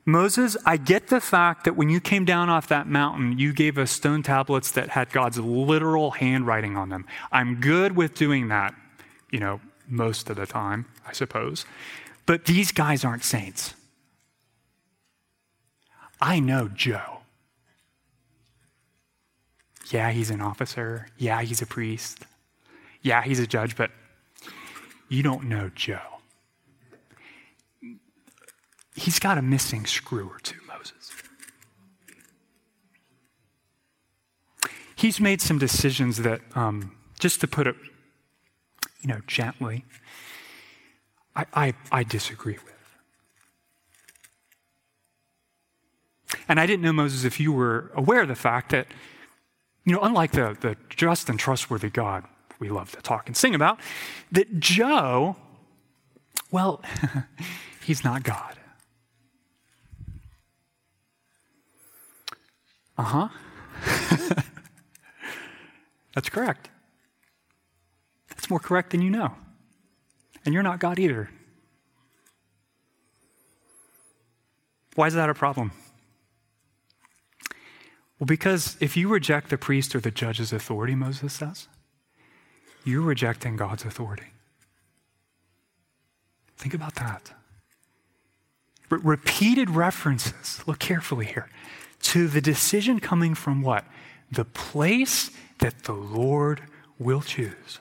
[0.06, 3.78] Moses, I get the fact that when you came down off that mountain, you gave
[3.80, 7.06] us stone tablets that had God's literal handwriting on them.
[7.32, 8.76] I'm good with doing that,
[9.32, 11.66] you know, most of the time, I suppose.
[12.28, 13.74] But these guys aren't saints.
[16.22, 17.22] I know Joe.
[19.90, 21.08] Yeah, he's an officer.
[21.18, 22.26] Yeah, he's a priest.
[23.02, 23.90] Yeah, he's a judge, but
[25.10, 26.15] you don't know Joe
[28.96, 31.12] he's got a missing screw or two, Moses.
[34.96, 37.76] He's made some decisions that, um, just to put it,
[39.02, 39.84] you know, gently,
[41.36, 42.72] I, I, I disagree with.
[46.48, 48.88] And I didn't know, Moses, if you were aware of the fact that,
[49.84, 52.24] you know, unlike the, the just and trustworthy God
[52.60, 53.80] we love to talk and sing about,
[54.32, 55.36] that Joe,
[56.52, 56.82] well,
[57.84, 58.58] he's not God.
[62.98, 63.28] Uh huh.
[66.16, 66.70] That's correct.
[68.30, 69.34] That's more correct than you know.
[70.46, 71.30] And you're not God either.
[74.96, 75.72] Why is that a problem?
[78.20, 81.68] Well, because if you reject the priest or the judge's authority, Moses says,
[82.86, 84.28] you're rejecting God's authority.
[86.56, 87.34] Think about that.
[88.90, 91.50] Re- repeated references, look carefully here,
[92.04, 93.86] to the decision coming from what?
[94.32, 96.62] The place that the Lord
[97.00, 97.80] will choose.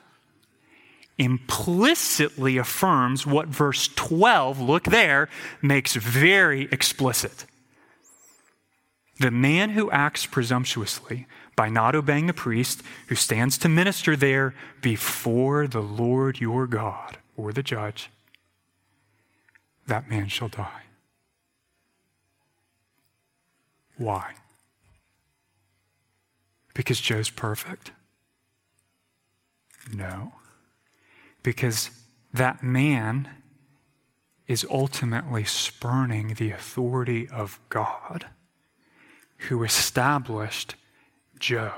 [1.17, 5.29] Implicitly affirms what verse 12, look there,
[5.61, 7.45] makes very explicit.
[9.19, 14.53] The man who acts presumptuously by not obeying the priest who stands to minister there
[14.81, 18.09] before the Lord your God or the judge,
[19.87, 20.84] that man shall die.
[23.97, 24.33] Why?
[26.73, 27.91] Because Joe's perfect?
[29.93, 30.33] No.
[31.43, 31.89] Because
[32.33, 33.29] that man
[34.47, 38.27] is ultimately spurning the authority of God
[39.49, 40.75] who established
[41.39, 41.73] Joe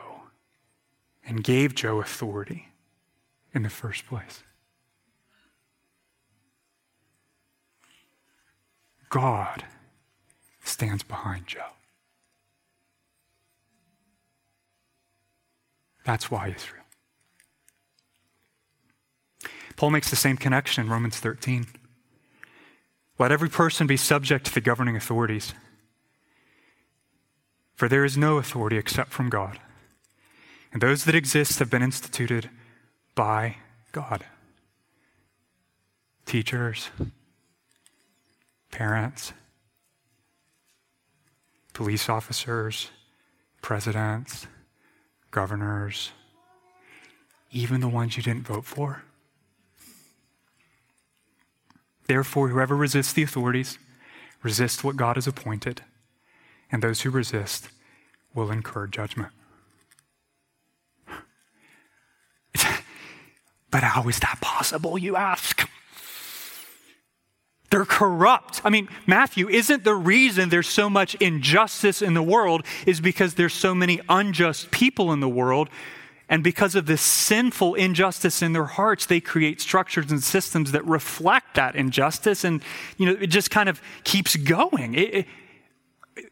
[1.26, 2.70] and gave Joe authority
[3.54, 4.44] in the first place.
[9.10, 9.64] God
[10.64, 11.77] stands behind Joe.
[16.08, 16.86] That's why Israel.
[19.76, 21.68] Paul makes the same connection in Romans 13.
[23.20, 25.54] Let every person be subject to the governing authorities,
[27.76, 29.60] for there is no authority except from God,
[30.72, 32.50] and those that exist have been instituted
[33.14, 33.58] by
[33.92, 34.24] God.
[36.26, 36.90] Teachers,
[38.72, 39.34] parents,
[41.74, 42.92] police officers,
[43.62, 44.48] presidents,
[45.32, 46.12] governors,
[47.52, 49.04] even the ones you didn't vote for.
[52.08, 53.78] Therefore, whoever resists the authorities
[54.42, 55.82] resists what God has appointed,
[56.72, 57.70] and those who resist
[58.34, 59.34] will incur judgment.
[63.72, 65.70] but how is that possible, you ask?
[67.70, 68.62] They're corrupt.
[68.64, 73.34] I mean, Matthew, isn't the reason there's so much injustice in the world is because
[73.34, 75.70] there's so many unjust people in the world?
[76.30, 80.86] And because of this sinful injustice in their hearts, they create structures and systems that
[80.86, 82.44] reflect that injustice.
[82.44, 82.62] And,
[82.98, 84.94] you know, it just kind of keeps going.
[84.94, 85.28] It,
[86.16, 86.32] it,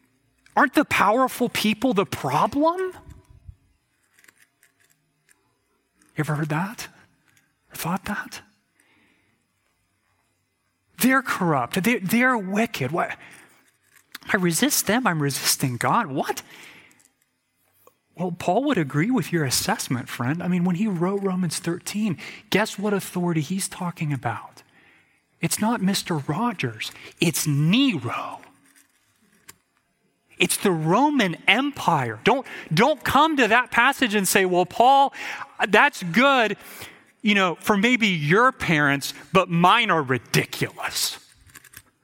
[0.55, 2.79] aren't the powerful people the problem?
[6.15, 6.88] You ever heard that?
[7.71, 8.41] Or thought that?
[10.99, 11.83] They're corrupt.
[11.83, 12.91] They're, they're wicked.
[12.91, 13.17] What?
[14.31, 15.05] I resist them.
[15.05, 16.07] I'm resisting God.
[16.07, 16.41] What?
[18.17, 20.41] Well, Paul would agree with your assessment, friend.
[20.41, 22.17] I mean, when he wrote Romans 13,
[22.49, 24.63] guess what authority he's talking about?
[25.41, 26.25] It's not Mr.
[26.27, 28.39] Rogers, it's Nero.
[30.37, 32.19] It's the Roman Empire.
[32.25, 35.13] Don't, don't come to that passage and say, well, Paul,
[35.69, 36.57] that's good,
[37.26, 41.17] you know, for maybe your parents, but mine are ridiculous.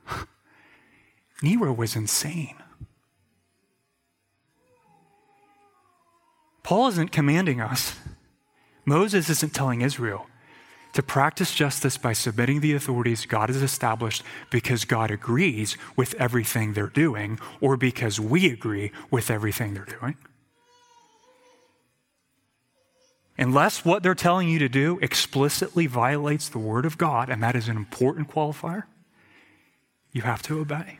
[1.43, 2.55] Nero was insane.
[6.63, 7.99] Paul isn't commanding us.
[8.84, 10.26] Moses isn't telling Israel
[10.93, 16.74] to practice justice by submitting the authorities God has established because God agrees with everything
[16.74, 20.17] they're doing or because we agree with everything they're doing.
[23.38, 27.55] Unless what they're telling you to do explicitly violates the Word of God, and that
[27.55, 28.84] is an important qualifier,
[30.11, 30.99] you have to obey.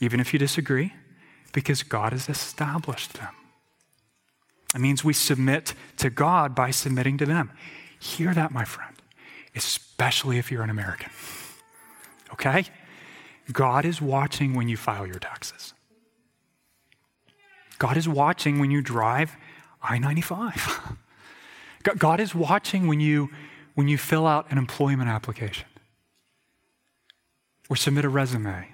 [0.00, 0.92] Even if you disagree,
[1.52, 3.34] because God has established them.
[4.74, 7.50] It means we submit to God by submitting to them.
[7.98, 8.94] Hear that, my friend,
[9.54, 11.10] especially if you're an American.
[12.32, 12.64] Okay?
[13.52, 15.74] God is watching when you file your taxes.
[17.78, 19.36] God is watching when you drive
[19.82, 20.96] I 95.
[21.98, 23.30] God is watching when you,
[23.74, 25.66] when you fill out an employment application
[27.68, 28.68] or submit a resume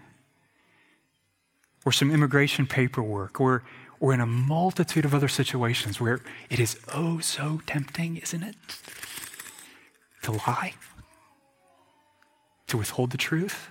[1.85, 3.63] or some immigration paperwork or
[4.01, 8.57] or in a multitude of other situations where it is oh so tempting, isn't it?
[10.23, 10.75] To lie,
[12.67, 13.69] to withhold the truth.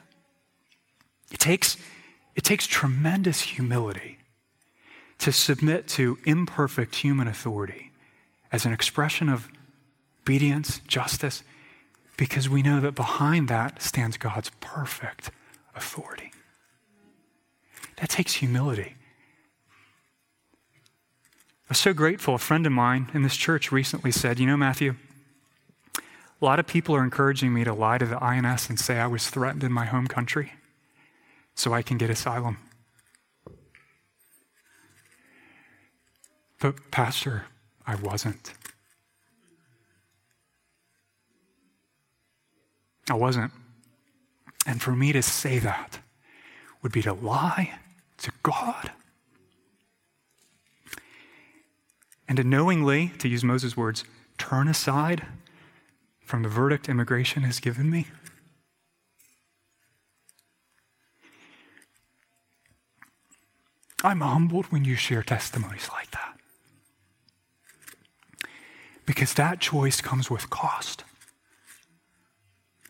[1.32, 1.78] It takes,
[2.36, 4.20] it takes tremendous humility
[5.20, 7.92] to submit to imperfect human authority
[8.52, 9.50] as an expression of
[10.22, 11.44] obedience, justice,
[12.18, 15.32] because we know that behind that stands God's perfect
[15.76, 16.32] authority.
[17.98, 18.96] That takes humility.
[21.66, 22.36] I was so grateful.
[22.36, 24.96] A friend of mine in this church recently said, You know, Matthew,
[25.98, 29.08] a lot of people are encouraging me to lie to the INS and say I
[29.08, 30.54] was threatened in my home country
[31.56, 32.58] so I can get asylum.
[36.60, 37.46] But, Pastor,
[37.86, 38.54] I wasn't.
[43.10, 43.52] I wasn't.
[44.66, 46.00] And for me to say that
[46.82, 47.80] would be to lie
[48.18, 48.92] to God.
[52.28, 54.04] and to knowingly, to use Moses' words,
[54.38, 55.26] turn aside
[56.26, 58.08] from the verdict immigration has given me?
[64.04, 66.35] I'm humbled when you share testimonies like that.
[69.06, 71.04] Because that choice comes with cost.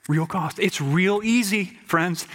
[0.08, 0.60] Real cost.
[0.60, 2.28] It's real easy, friends,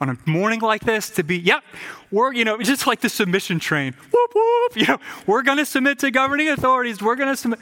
[0.00, 1.62] on a morning like this to be, yep,
[2.10, 3.94] we're, you know, just like the submission train.
[4.12, 7.02] Whoop, whoop, you know, we're going to submit to governing authorities.
[7.02, 7.60] We're going to submit.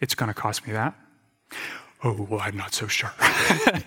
[0.00, 0.94] It's going to cost me that.
[2.02, 3.12] Oh, well, I'm not so sure.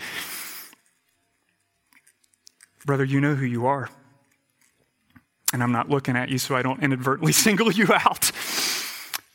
[2.85, 3.89] Brother, you know who you are.
[5.53, 8.31] And I'm not looking at you so I don't inadvertently single you out.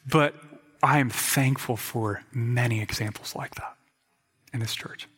[0.08, 0.34] But
[0.82, 3.76] I am thankful for many examples like that
[4.52, 5.08] in this church.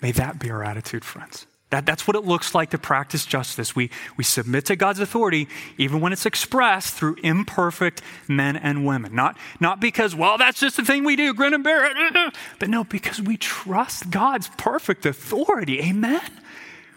[0.00, 1.46] May that be our attitude, friends.
[1.70, 3.76] That, that's what it looks like to practice justice.
[3.76, 9.14] We, we submit to God's authority, even when it's expressed through imperfect men and women.
[9.14, 11.96] Not, not because, well, that's just the thing we do, grin and bear it.
[11.96, 15.80] Uh, uh, but no, because we trust God's perfect authority.
[15.80, 16.22] Amen?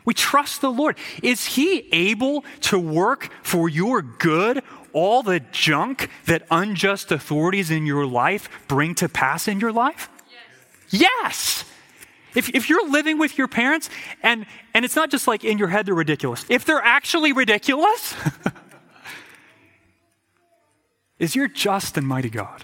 [0.06, 0.98] We trust the Lord.
[1.22, 4.64] Is He able to work for your good
[4.94, 10.10] all the junk that unjust authorities in your life bring to pass in your life?
[10.92, 11.02] Yes.
[11.02, 11.66] yes.
[12.34, 13.90] If, if you're living with your parents
[14.24, 18.16] and, and it's not just like in your head they're ridiculous, if they're actually ridiculous,
[21.20, 22.64] is your just and mighty God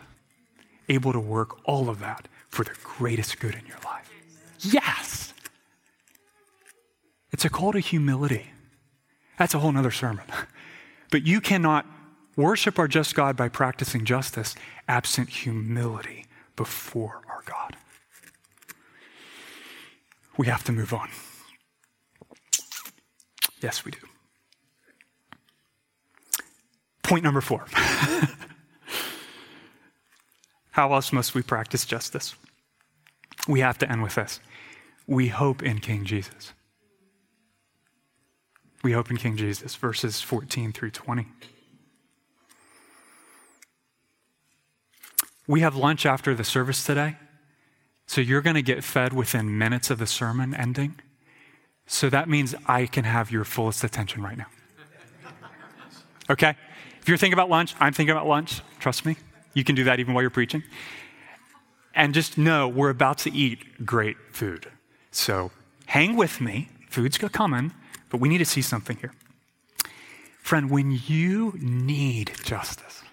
[0.88, 4.10] able to work all of that for the greatest good in your life?
[4.62, 5.34] Yes.
[7.32, 8.52] It's a call to humility.
[9.38, 10.26] That's a whole nother sermon.
[11.10, 11.86] But you cannot
[12.38, 14.56] worship our just God by practicing justice
[14.88, 16.26] absent humility
[16.56, 17.76] before our God
[20.38, 21.10] we have to move on.
[23.62, 23.98] Yes, we do.
[27.02, 27.66] Point number four.
[30.72, 32.36] How else must we practice justice?
[33.48, 34.40] We have to end with this.
[35.08, 36.54] We hope in King Jesus.
[38.84, 41.26] We hope in King Jesus, verses 14 through 20.
[45.48, 47.16] We have lunch after the service today,
[48.06, 51.00] so you're going to get fed within minutes of the sermon ending.
[51.86, 54.48] So that means I can have your fullest attention right now.
[56.30, 56.56] Okay?
[57.02, 58.62] If you're thinking about lunch, I'm thinking about lunch.
[58.80, 59.16] Trust me.
[59.54, 60.64] You can do that even while you're preaching.
[61.96, 64.68] And just know we're about to eat great food.
[65.12, 65.52] So
[65.86, 66.70] hang with me.
[66.90, 67.72] Food's coming,
[68.10, 69.14] but we need to see something here.
[70.42, 73.04] Friend, when you need justice,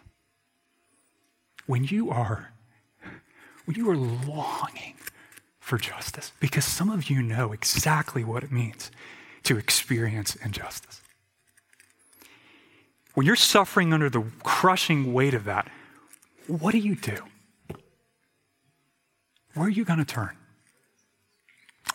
[1.67, 2.51] when you are
[3.65, 4.95] when you are longing
[5.59, 8.91] for justice, because some of you know exactly what it means
[9.45, 11.01] to experience injustice.
[13.15, 15.71] When you're suffering under the crushing weight of that,
[16.47, 17.25] what do you do?
[19.55, 20.37] Where are you going to turn?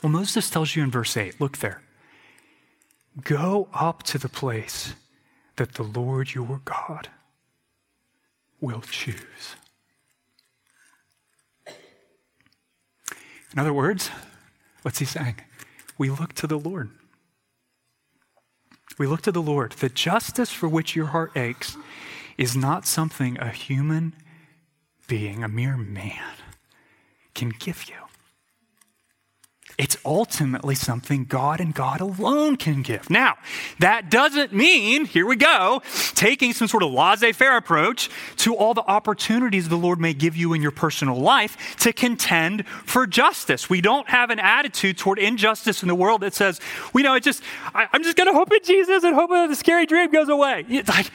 [0.02, 1.82] Well, Moses tells you in verse 8 look there.
[3.24, 4.94] Go up to the place
[5.58, 7.10] that the Lord your God
[8.62, 9.56] will choose.
[13.54, 14.12] In other words,
[14.84, 15.36] what's he saying?
[15.98, 16.92] We look to the Lord.
[18.98, 19.72] We look to the Lord.
[19.74, 21.78] The justice for which your heart aches
[22.38, 24.14] is not something a human
[25.08, 26.36] being, a mere man,
[27.34, 28.09] can give you.
[29.80, 33.10] It's ultimately something God and God alone can give.
[33.10, 33.38] Now,
[33.80, 35.82] that doesn't mean, here we go,
[36.16, 38.10] taking some sort of laissez faire approach
[38.40, 42.68] to all the opportunities the Lord may give you in your personal life to contend
[42.68, 43.70] for justice.
[43.70, 46.60] We don't have an attitude toward injustice in the world that says,
[46.92, 47.42] we know, it just,
[47.74, 50.28] I, am just going to hope in Jesus and hope that the scary dream goes
[50.28, 50.66] away.
[50.68, 51.10] It's like,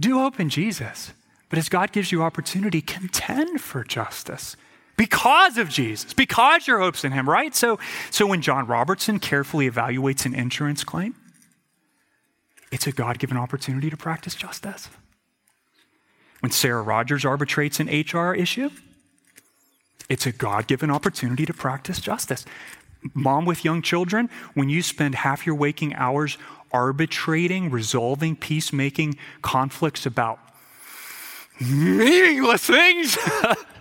[0.00, 1.12] do hope in Jesus.
[1.50, 4.56] But as God gives you opportunity, contend for justice
[5.00, 7.54] because of Jesus, because your hope's in him, right?
[7.54, 7.78] So,
[8.10, 11.14] so when John Robertson carefully evaluates an insurance claim,
[12.70, 14.90] it's a God given opportunity to practice justice.
[16.40, 18.68] When Sarah Rogers arbitrates an HR issue,
[20.10, 22.44] it's a God given opportunity to practice justice.
[23.14, 26.36] Mom with young children, when you spend half your waking hours
[26.72, 30.40] arbitrating, resolving, peacemaking conflicts about
[31.58, 33.16] meaningless things,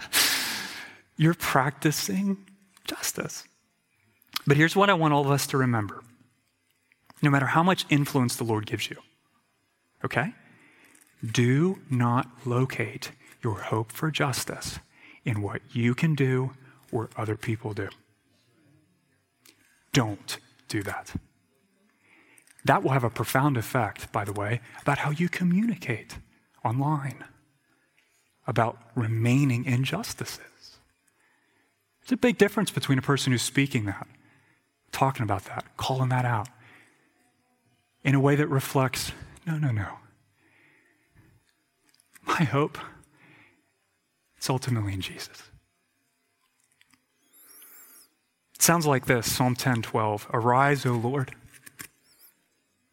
[1.19, 2.37] you're practicing
[2.85, 3.43] justice.
[4.47, 6.01] But here's what I want all of us to remember
[7.21, 8.95] no matter how much influence the Lord gives you,
[10.05, 10.33] okay?
[11.33, 13.11] Do not locate
[13.43, 14.79] your hope for justice
[15.25, 16.51] in what you can do
[16.93, 17.89] or other people do.
[19.91, 20.37] Don't
[20.69, 21.13] do that.
[22.63, 26.17] That will have a profound effect, by the way, about how you communicate
[26.63, 27.25] online,
[28.47, 30.48] about remaining injustices.
[32.01, 34.07] There's a big difference between a person who's speaking that,
[34.91, 36.47] talking about that, calling that out
[38.03, 39.11] in a way that reflects
[39.45, 39.87] no, no, no.
[42.27, 42.77] My hope
[44.39, 45.49] is ultimately in Jesus.
[48.53, 50.27] It sounds like this Psalm 10 12.
[50.31, 51.31] Arise, O Lord.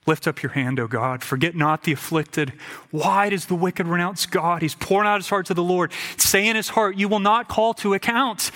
[0.06, 1.24] Lift up your hand, O God.
[1.24, 2.52] Forget not the afflicted.
[2.92, 4.62] Why does the wicked renounce God?
[4.62, 5.92] He's pouring out his heart to the Lord.
[6.16, 8.52] Say in his heart, You will not call to account.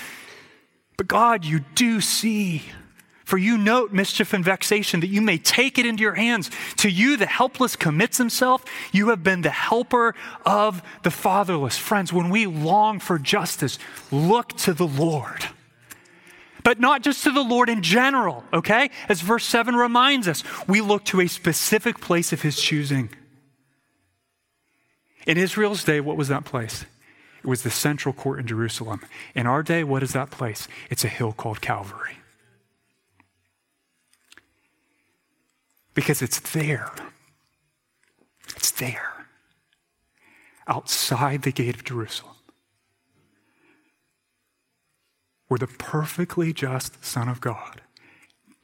[1.01, 2.61] But God, you do see.
[3.25, 6.51] For you note mischief and vexation, that you may take it into your hands.
[6.77, 8.63] To you, the helpless commits himself.
[8.93, 11.79] You have been the helper of the fatherless.
[11.79, 13.79] Friends, when we long for justice,
[14.11, 15.47] look to the Lord.
[16.65, 18.91] But not just to the Lord in general, okay?
[19.09, 23.09] As verse 7 reminds us, we look to a specific place of his choosing.
[25.27, 26.85] In Israel's day, what was that place?
[27.43, 29.01] It was the central court in Jerusalem.
[29.35, 30.69] In our day, what is that place?
[30.91, 32.19] It's a hill called Calvary.
[35.95, 36.93] Because it's there.
[38.57, 39.27] It's there.
[40.67, 42.37] Outside the gate of Jerusalem.
[45.49, 47.81] Where the perfectly just Son of God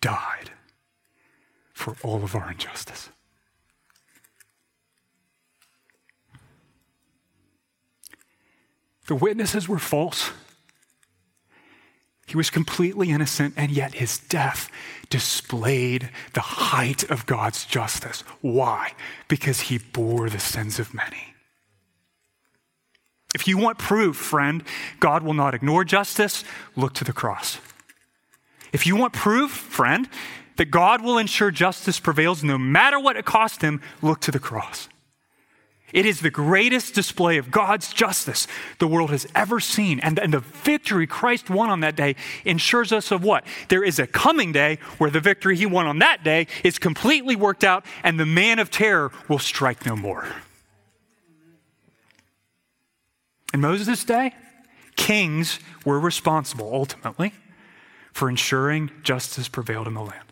[0.00, 0.50] died
[1.72, 3.08] for all of our injustice.
[9.07, 10.32] The witnesses were false.
[12.26, 14.68] He was completely innocent, and yet his death
[15.11, 18.22] displayed the height of God's justice.
[18.40, 18.92] Why?
[19.28, 21.34] Because he bore the sins of many.
[23.32, 24.64] If you want proof, friend,
[24.98, 26.42] God will not ignore justice,
[26.74, 27.59] look to the cross.
[28.72, 30.09] If you want proof, friend,
[30.57, 34.38] that God will ensure justice prevails no matter what it costs him, look to the
[34.38, 34.88] cross.
[35.93, 40.01] It is the greatest display of God's justice the world has ever seen.
[40.01, 43.45] And, and, the victory Christ won on that day ensures us of what?
[43.68, 47.37] There is a coming day where the victory he won on that day is completely
[47.37, 50.26] worked out and the man of terror will strike no more.
[53.55, 54.34] In Moses' day,
[54.97, 57.32] kings were responsible ultimately
[58.12, 60.24] for ensuring justice prevailed in the land.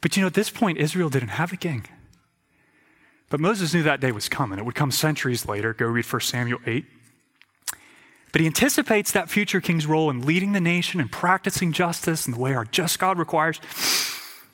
[0.00, 1.84] But you know, at this point, Israel didn't have a king.
[3.30, 4.58] But Moses knew that day was coming.
[4.58, 5.72] It would come centuries later.
[5.72, 6.84] Go read 1 Samuel 8.
[8.32, 12.32] But he anticipates that future king's role in leading the nation and practicing justice in
[12.32, 13.60] the way our just God requires.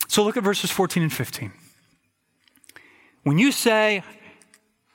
[0.09, 1.53] So look at verses 14 and 15.
[3.23, 4.03] When you say,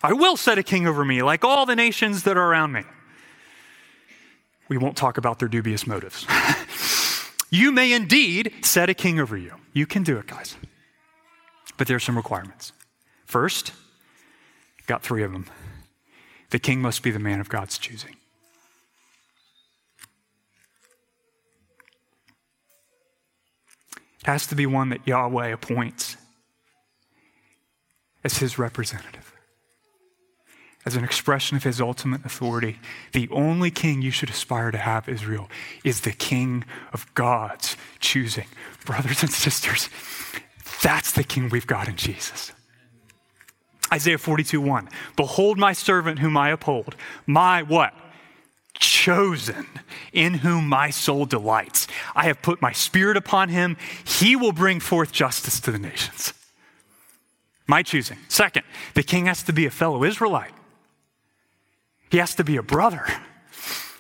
[0.02, 2.84] I will set a king over me, like all the nations that are around me,
[4.70, 6.26] we won't talk about their dubious motives.
[7.50, 9.54] you may indeed set a king over you.
[9.74, 10.56] You can do it, guys.
[11.78, 12.74] But there are some requirements.
[13.32, 13.72] First,
[14.88, 15.46] got three of them.
[16.50, 18.18] The king must be the man of God's choosing.
[24.20, 26.18] It has to be one that Yahweh appoints
[28.22, 29.32] as his representative,
[30.86, 32.80] as an expression of his ultimate authority.
[33.14, 35.50] The only king you should aspire to have, Israel,
[35.86, 38.48] is the king of God's choosing.
[38.84, 39.88] Brothers and sisters,
[40.84, 42.52] that's the king we've got in Jesus.
[43.92, 44.90] Isaiah 42 1.
[45.16, 47.94] Behold my servant whom I uphold, my what?
[48.74, 49.68] Chosen,
[50.12, 51.88] in whom my soul delights.
[52.16, 53.78] I have put my spirit upon him.
[54.04, 56.34] He will bring forth justice to the nations.
[57.68, 58.18] My choosing.
[58.28, 58.64] Second,
[58.96, 60.54] the king has to be a fellow Israelite.
[62.10, 63.06] He has to be a brother,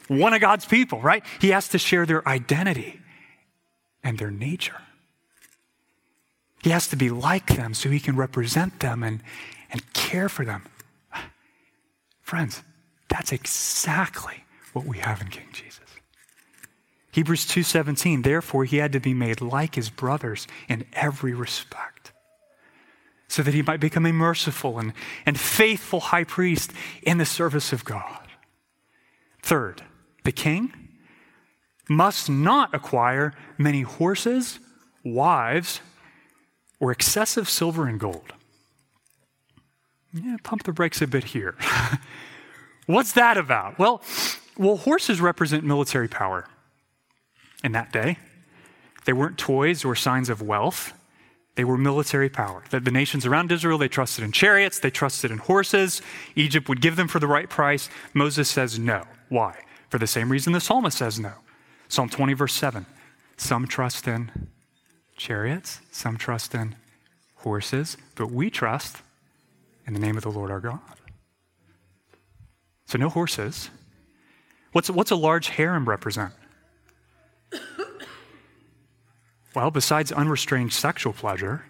[0.08, 1.24] one of God's people, right?
[1.40, 3.00] He has to share their identity
[4.04, 4.82] and their nature.
[6.64, 9.22] He has to be like them so he can represent them and,
[9.72, 10.64] and care for them.
[12.22, 12.62] Friends,
[13.10, 15.80] that's exactly what we have in King Jesus.
[17.12, 22.14] Hebrews 2:17 therefore he had to be made like his brothers in every respect
[23.28, 24.94] so that he might become a merciful and,
[25.26, 28.28] and faithful high priest in the service of God.
[29.42, 29.84] Third,
[30.24, 30.74] the king
[31.90, 34.60] must not acquire many horses,
[35.04, 35.82] wives,
[36.80, 38.34] or excessive silver and gold
[40.14, 41.56] yeah, pump the brakes a bit here.
[42.86, 43.80] What's that about?
[43.80, 44.02] Well,
[44.58, 46.48] well, horses represent military power
[47.64, 48.18] in that day.
[49.06, 50.94] They weren't toys or signs of wealth.
[51.56, 52.64] They were military power.
[52.70, 56.02] The, the nations around Israel, they trusted in chariots, they trusted in horses.
[56.36, 57.90] Egypt would give them for the right price.
[58.14, 59.04] Moses says no.
[59.30, 59.60] Why?
[59.90, 61.34] For the same reason the psalmist says no.
[61.90, 62.86] Psalm 20, verse 7.
[63.36, 64.50] Some trust in
[65.18, 66.76] chariots, some trust in
[67.38, 69.02] horses, but we trust
[69.86, 70.80] in the name of the Lord our God.
[72.86, 73.70] So, no horses.
[74.72, 76.34] What's, what's a large harem represent?
[79.54, 81.66] Well, besides unrestrained sexual pleasure,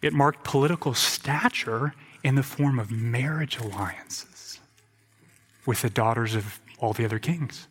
[0.00, 1.92] it marked political stature
[2.24, 4.60] in the form of marriage alliances
[5.66, 7.68] with the daughters of all the other kings.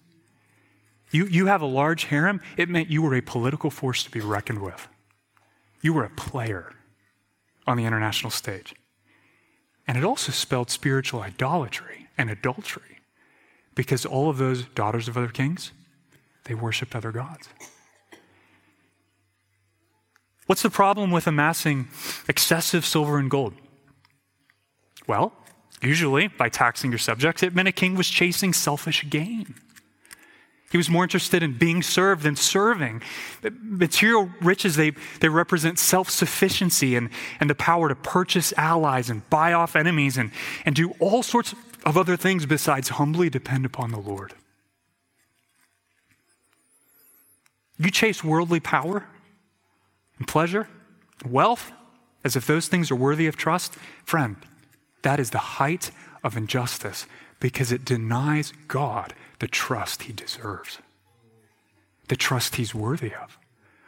[1.12, 4.20] You, you have a large harem, it meant you were a political force to be
[4.20, 4.88] reckoned with.
[5.82, 6.74] You were a player
[7.66, 8.76] on the international stage.
[9.88, 13.00] And it also spelled spiritual idolatry and adultery
[13.76, 15.72] because all of those daughters of other kings,
[16.46, 17.48] they worshiped other gods.
[20.48, 21.88] What's the problem with amassing
[22.28, 23.54] excessive silver and gold?
[25.08, 25.34] Well,
[25.82, 29.56] usually by taxing your subjects, it meant a king was chasing selfish gain.
[30.70, 33.02] He was more interested in being served than serving.
[33.62, 34.92] Material riches, they,
[35.22, 37.10] they represent self sufficiency and,
[37.40, 40.32] and the power to purchase allies and buy off enemies and,
[40.66, 41.56] and do all sorts
[41.86, 44.34] of other things besides humbly depend upon the Lord.
[47.80, 49.06] You chase worldly power
[50.18, 50.68] and pleasure,
[51.26, 51.72] wealth,
[52.26, 53.76] as if those things are worthy of trust.
[54.04, 54.36] Friend,
[55.04, 55.92] that is the height
[56.24, 57.06] of injustice
[57.40, 60.80] because it denies God the trust he deserves,
[62.08, 63.38] the trust he's worthy of.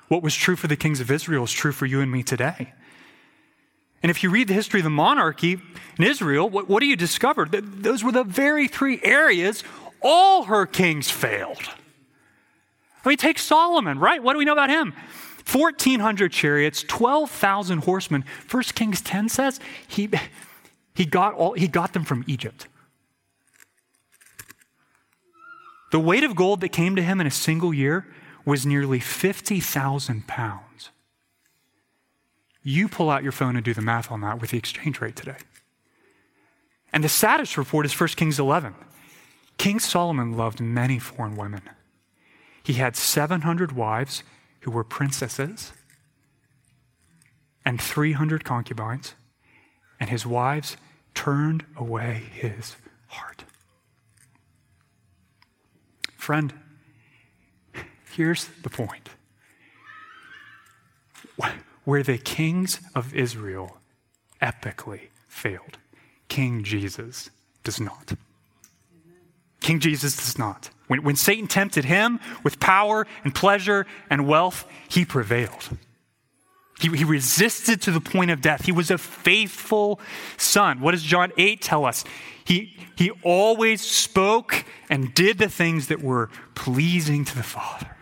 [0.08, 2.74] What was true for the kings of Israel is true for you and me today.
[4.02, 5.60] And if you read the history of the monarchy
[5.98, 7.46] in Israel, what, what do you discover?
[7.46, 9.64] That those were the very three areas
[10.02, 11.70] all her kings failed.
[13.04, 14.22] I mean, take Solomon, right?
[14.22, 14.94] What do we know about him?
[15.52, 18.24] 1,400 chariots, 12,000 horsemen.
[18.46, 20.10] First Kings 10 says he,
[20.94, 22.68] he, got all, he got them from Egypt.
[25.92, 28.06] The weight of gold that came to him in a single year
[28.46, 30.90] was nearly 50,000 pounds.
[32.64, 35.16] You pull out your phone and do the math on that with the exchange rate
[35.16, 35.38] today.
[36.92, 38.76] And the saddest report is 1 Kings 11.
[39.58, 41.62] King Solomon loved many foreign women.
[42.64, 44.24] He had 700 wives
[44.62, 45.74] who were princesses
[47.66, 49.16] and 300 concubines,
[50.00, 50.78] and his wives
[51.14, 52.76] turned away his
[53.08, 53.44] heart.
[56.30, 56.54] Friend,
[58.16, 59.10] here's the point.
[61.86, 63.78] Where the kings of Israel
[64.40, 65.80] epically failed,
[66.28, 67.32] King Jesus
[67.64, 68.14] does not.
[69.60, 70.70] King Jesus does not.
[70.86, 75.80] When, when Satan tempted him with power and pleasure and wealth, he prevailed.
[76.80, 78.66] He, he resisted to the point of death.
[78.66, 80.00] He was a faithful
[80.38, 80.80] son.
[80.80, 82.06] What does John 8 tell us?
[82.46, 87.96] He, he always spoke and did the things that were pleasing to the Father.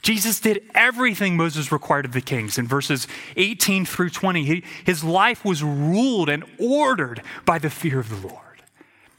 [0.00, 2.56] Jesus did everything Moses required of the kings.
[2.56, 7.98] In verses 18 through 20, he, his life was ruled and ordered by the fear
[7.98, 8.44] of the Lord.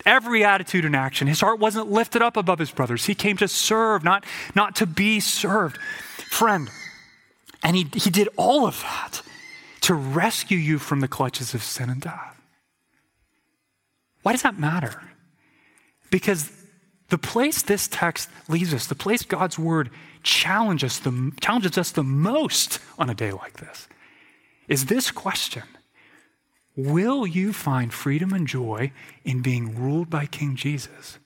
[0.06, 1.28] Every attitude and action.
[1.28, 3.06] His heart wasn't lifted up above his brothers.
[3.06, 4.26] He came to serve, not,
[4.56, 5.78] not to be served.
[6.30, 6.70] Friend,
[7.64, 9.22] and he, he did all of that
[9.82, 12.42] to rescue you from the clutches of sin and death.
[14.24, 15.02] Why does that matter?
[16.12, 16.52] Because
[17.10, 19.90] the place this text leaves us, the place God's word
[20.24, 23.88] challenges, the, challenges us the most on a day like this,
[24.68, 25.64] is this question
[26.76, 28.92] Will you find freedom and joy
[29.26, 31.20] in being ruled by King Jesus?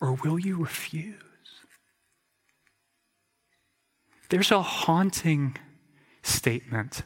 [0.00, 1.29] Or will you refuse?
[4.30, 5.56] There's a haunting
[6.22, 7.02] statement.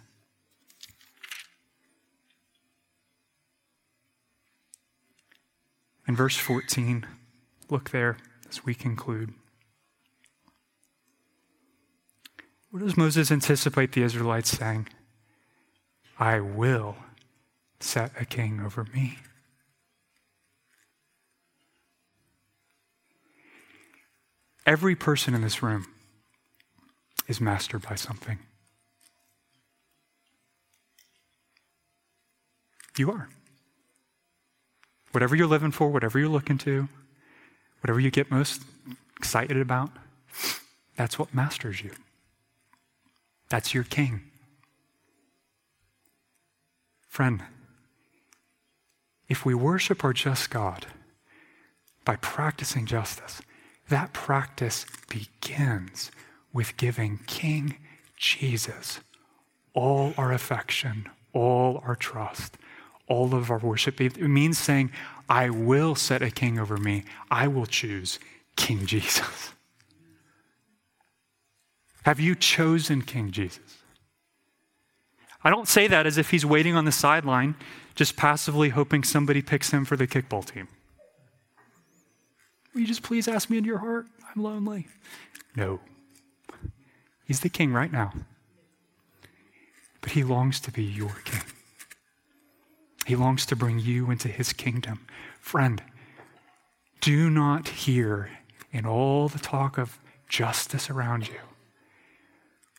[6.07, 7.07] In verse 14,
[7.71, 9.33] look there as we conclude.
[12.71, 14.89] What does Moses anticipate the Israelites saying?
[16.19, 16.97] I will
[17.81, 19.19] set a king over me.
[24.67, 25.87] Every person in this room
[27.27, 28.39] is mastered by something.
[32.97, 33.29] You are.
[35.13, 36.89] Whatever you're living for, whatever you're looking to,
[37.81, 38.63] whatever you get most
[39.17, 39.91] excited about,
[40.97, 41.93] that's what masters you.
[43.49, 44.23] That's your king.
[47.09, 47.43] Friend,
[49.29, 50.87] if we worship our just God
[52.05, 53.41] by practicing justice,
[53.89, 56.11] that practice begins
[56.55, 57.77] with giving King
[58.17, 59.01] Jesus
[59.75, 62.57] all our affection, all our trust,
[63.09, 64.01] all of our worship.
[64.01, 64.91] It means saying,
[65.29, 67.05] I will set a king over me.
[67.31, 68.19] I will choose
[68.57, 69.51] King Jesus.
[72.05, 73.79] Have you chosen King Jesus?
[75.43, 77.55] I don't say that as if he's waiting on the sideline,
[77.95, 80.69] just passively hoping somebody picks him for the kickball team.
[82.73, 84.07] Will you just please ask me into your heart?
[84.35, 84.89] I'm lonely.
[85.57, 85.81] No.
[87.25, 88.13] He's the king right now.
[90.01, 91.43] But he longs to be your king.
[93.07, 95.07] He longs to bring you into his kingdom.
[95.41, 95.83] Friend,
[97.01, 98.31] do not hear
[98.73, 99.99] in all the talk of
[100.29, 101.41] justice around you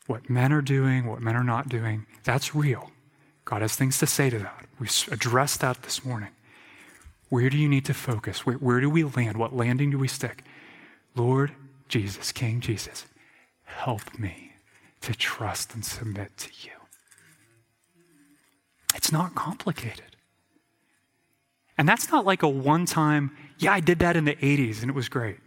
[0.07, 2.05] what men are doing, what men are not doing.
[2.23, 2.91] That's real.
[3.43, 4.65] God has things to say to that.
[4.79, 6.29] We addressed that this morning.
[7.29, 8.45] Where do you need to focus?
[8.45, 9.37] Where, where do we land?
[9.37, 10.43] What landing do we stick?
[11.15, 11.53] Lord
[11.87, 13.05] Jesus, King Jesus,
[13.65, 14.53] help me
[15.01, 16.71] to trust and submit to you.
[18.95, 20.15] It's not complicated.
[21.77, 24.89] And that's not like a one time, yeah, I did that in the 80s and
[24.89, 25.37] it was great.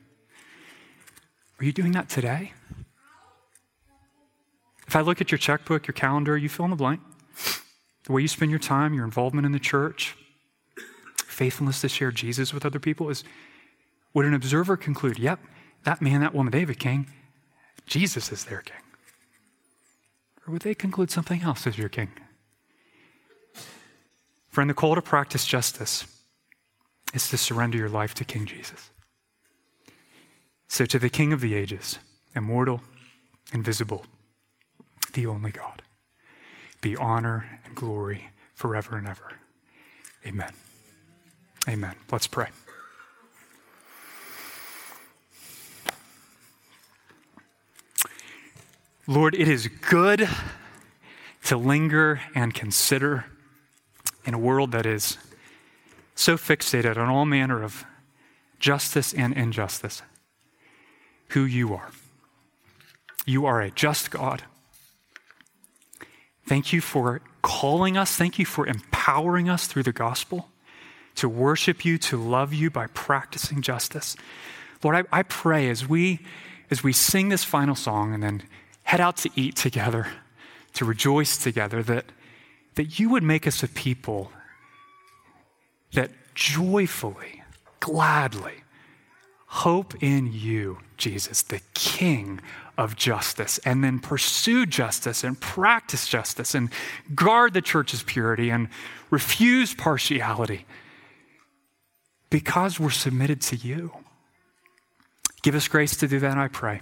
[1.59, 2.53] Are you doing that today?
[4.87, 7.01] If I look at your checkbook, your calendar, you fill in the blank.
[8.05, 10.17] The way you spend your time, your involvement in the church,
[11.17, 13.23] faithfulness to share Jesus with other people is
[14.15, 15.41] would an observer conclude, yep,
[15.85, 17.07] that man, that woman, David king.
[17.89, 18.77] Jesus is their king.
[20.47, 22.11] Or would they conclude something else as your king?
[24.49, 26.07] Friend, the call to practice justice
[27.15, 28.91] is to surrender your life to King Jesus.
[30.69, 31.99] So, to the King of the ages,
[32.35, 32.83] immortal,
[33.53, 34.05] invisible,
[35.15, 35.83] the only God,
[36.81, 39.33] be honor and glory forever and ever.
[40.27, 40.53] Amen.
[41.69, 41.95] Amen.
[42.11, 42.49] Let's pray.
[49.11, 50.29] Lord, it is good
[51.45, 53.25] to linger and consider
[54.27, 55.17] in a world that is
[56.15, 57.87] so fixated on all manner of
[58.61, 60.03] justice and injustice
[61.29, 61.91] who you are.
[63.25, 64.43] You are a just God.
[66.47, 68.15] Thank you for calling us.
[68.15, 70.51] Thank you for empowering us through the gospel.
[71.15, 74.17] to worship you, to love you by practicing justice.
[74.85, 76.21] Lord, I, I pray as we,
[76.71, 78.43] as we sing this final song and then
[78.89, 80.07] head out to eat together,
[80.73, 82.07] to rejoice together, that,
[82.77, 84.33] that you would make us a people
[85.93, 87.43] that joyfully,
[87.81, 88.65] gladly
[89.49, 92.41] hope in you, Jesus, the King
[92.79, 96.71] of justice, and then pursue justice and practice justice and
[97.15, 98.71] guard the church's purity and
[99.11, 100.65] refuse partiality
[102.31, 103.93] because we're submitted to you.
[105.43, 106.81] Give us grace to do that, I pray.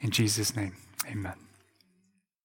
[0.00, 1.49] In Jesus' name, amen.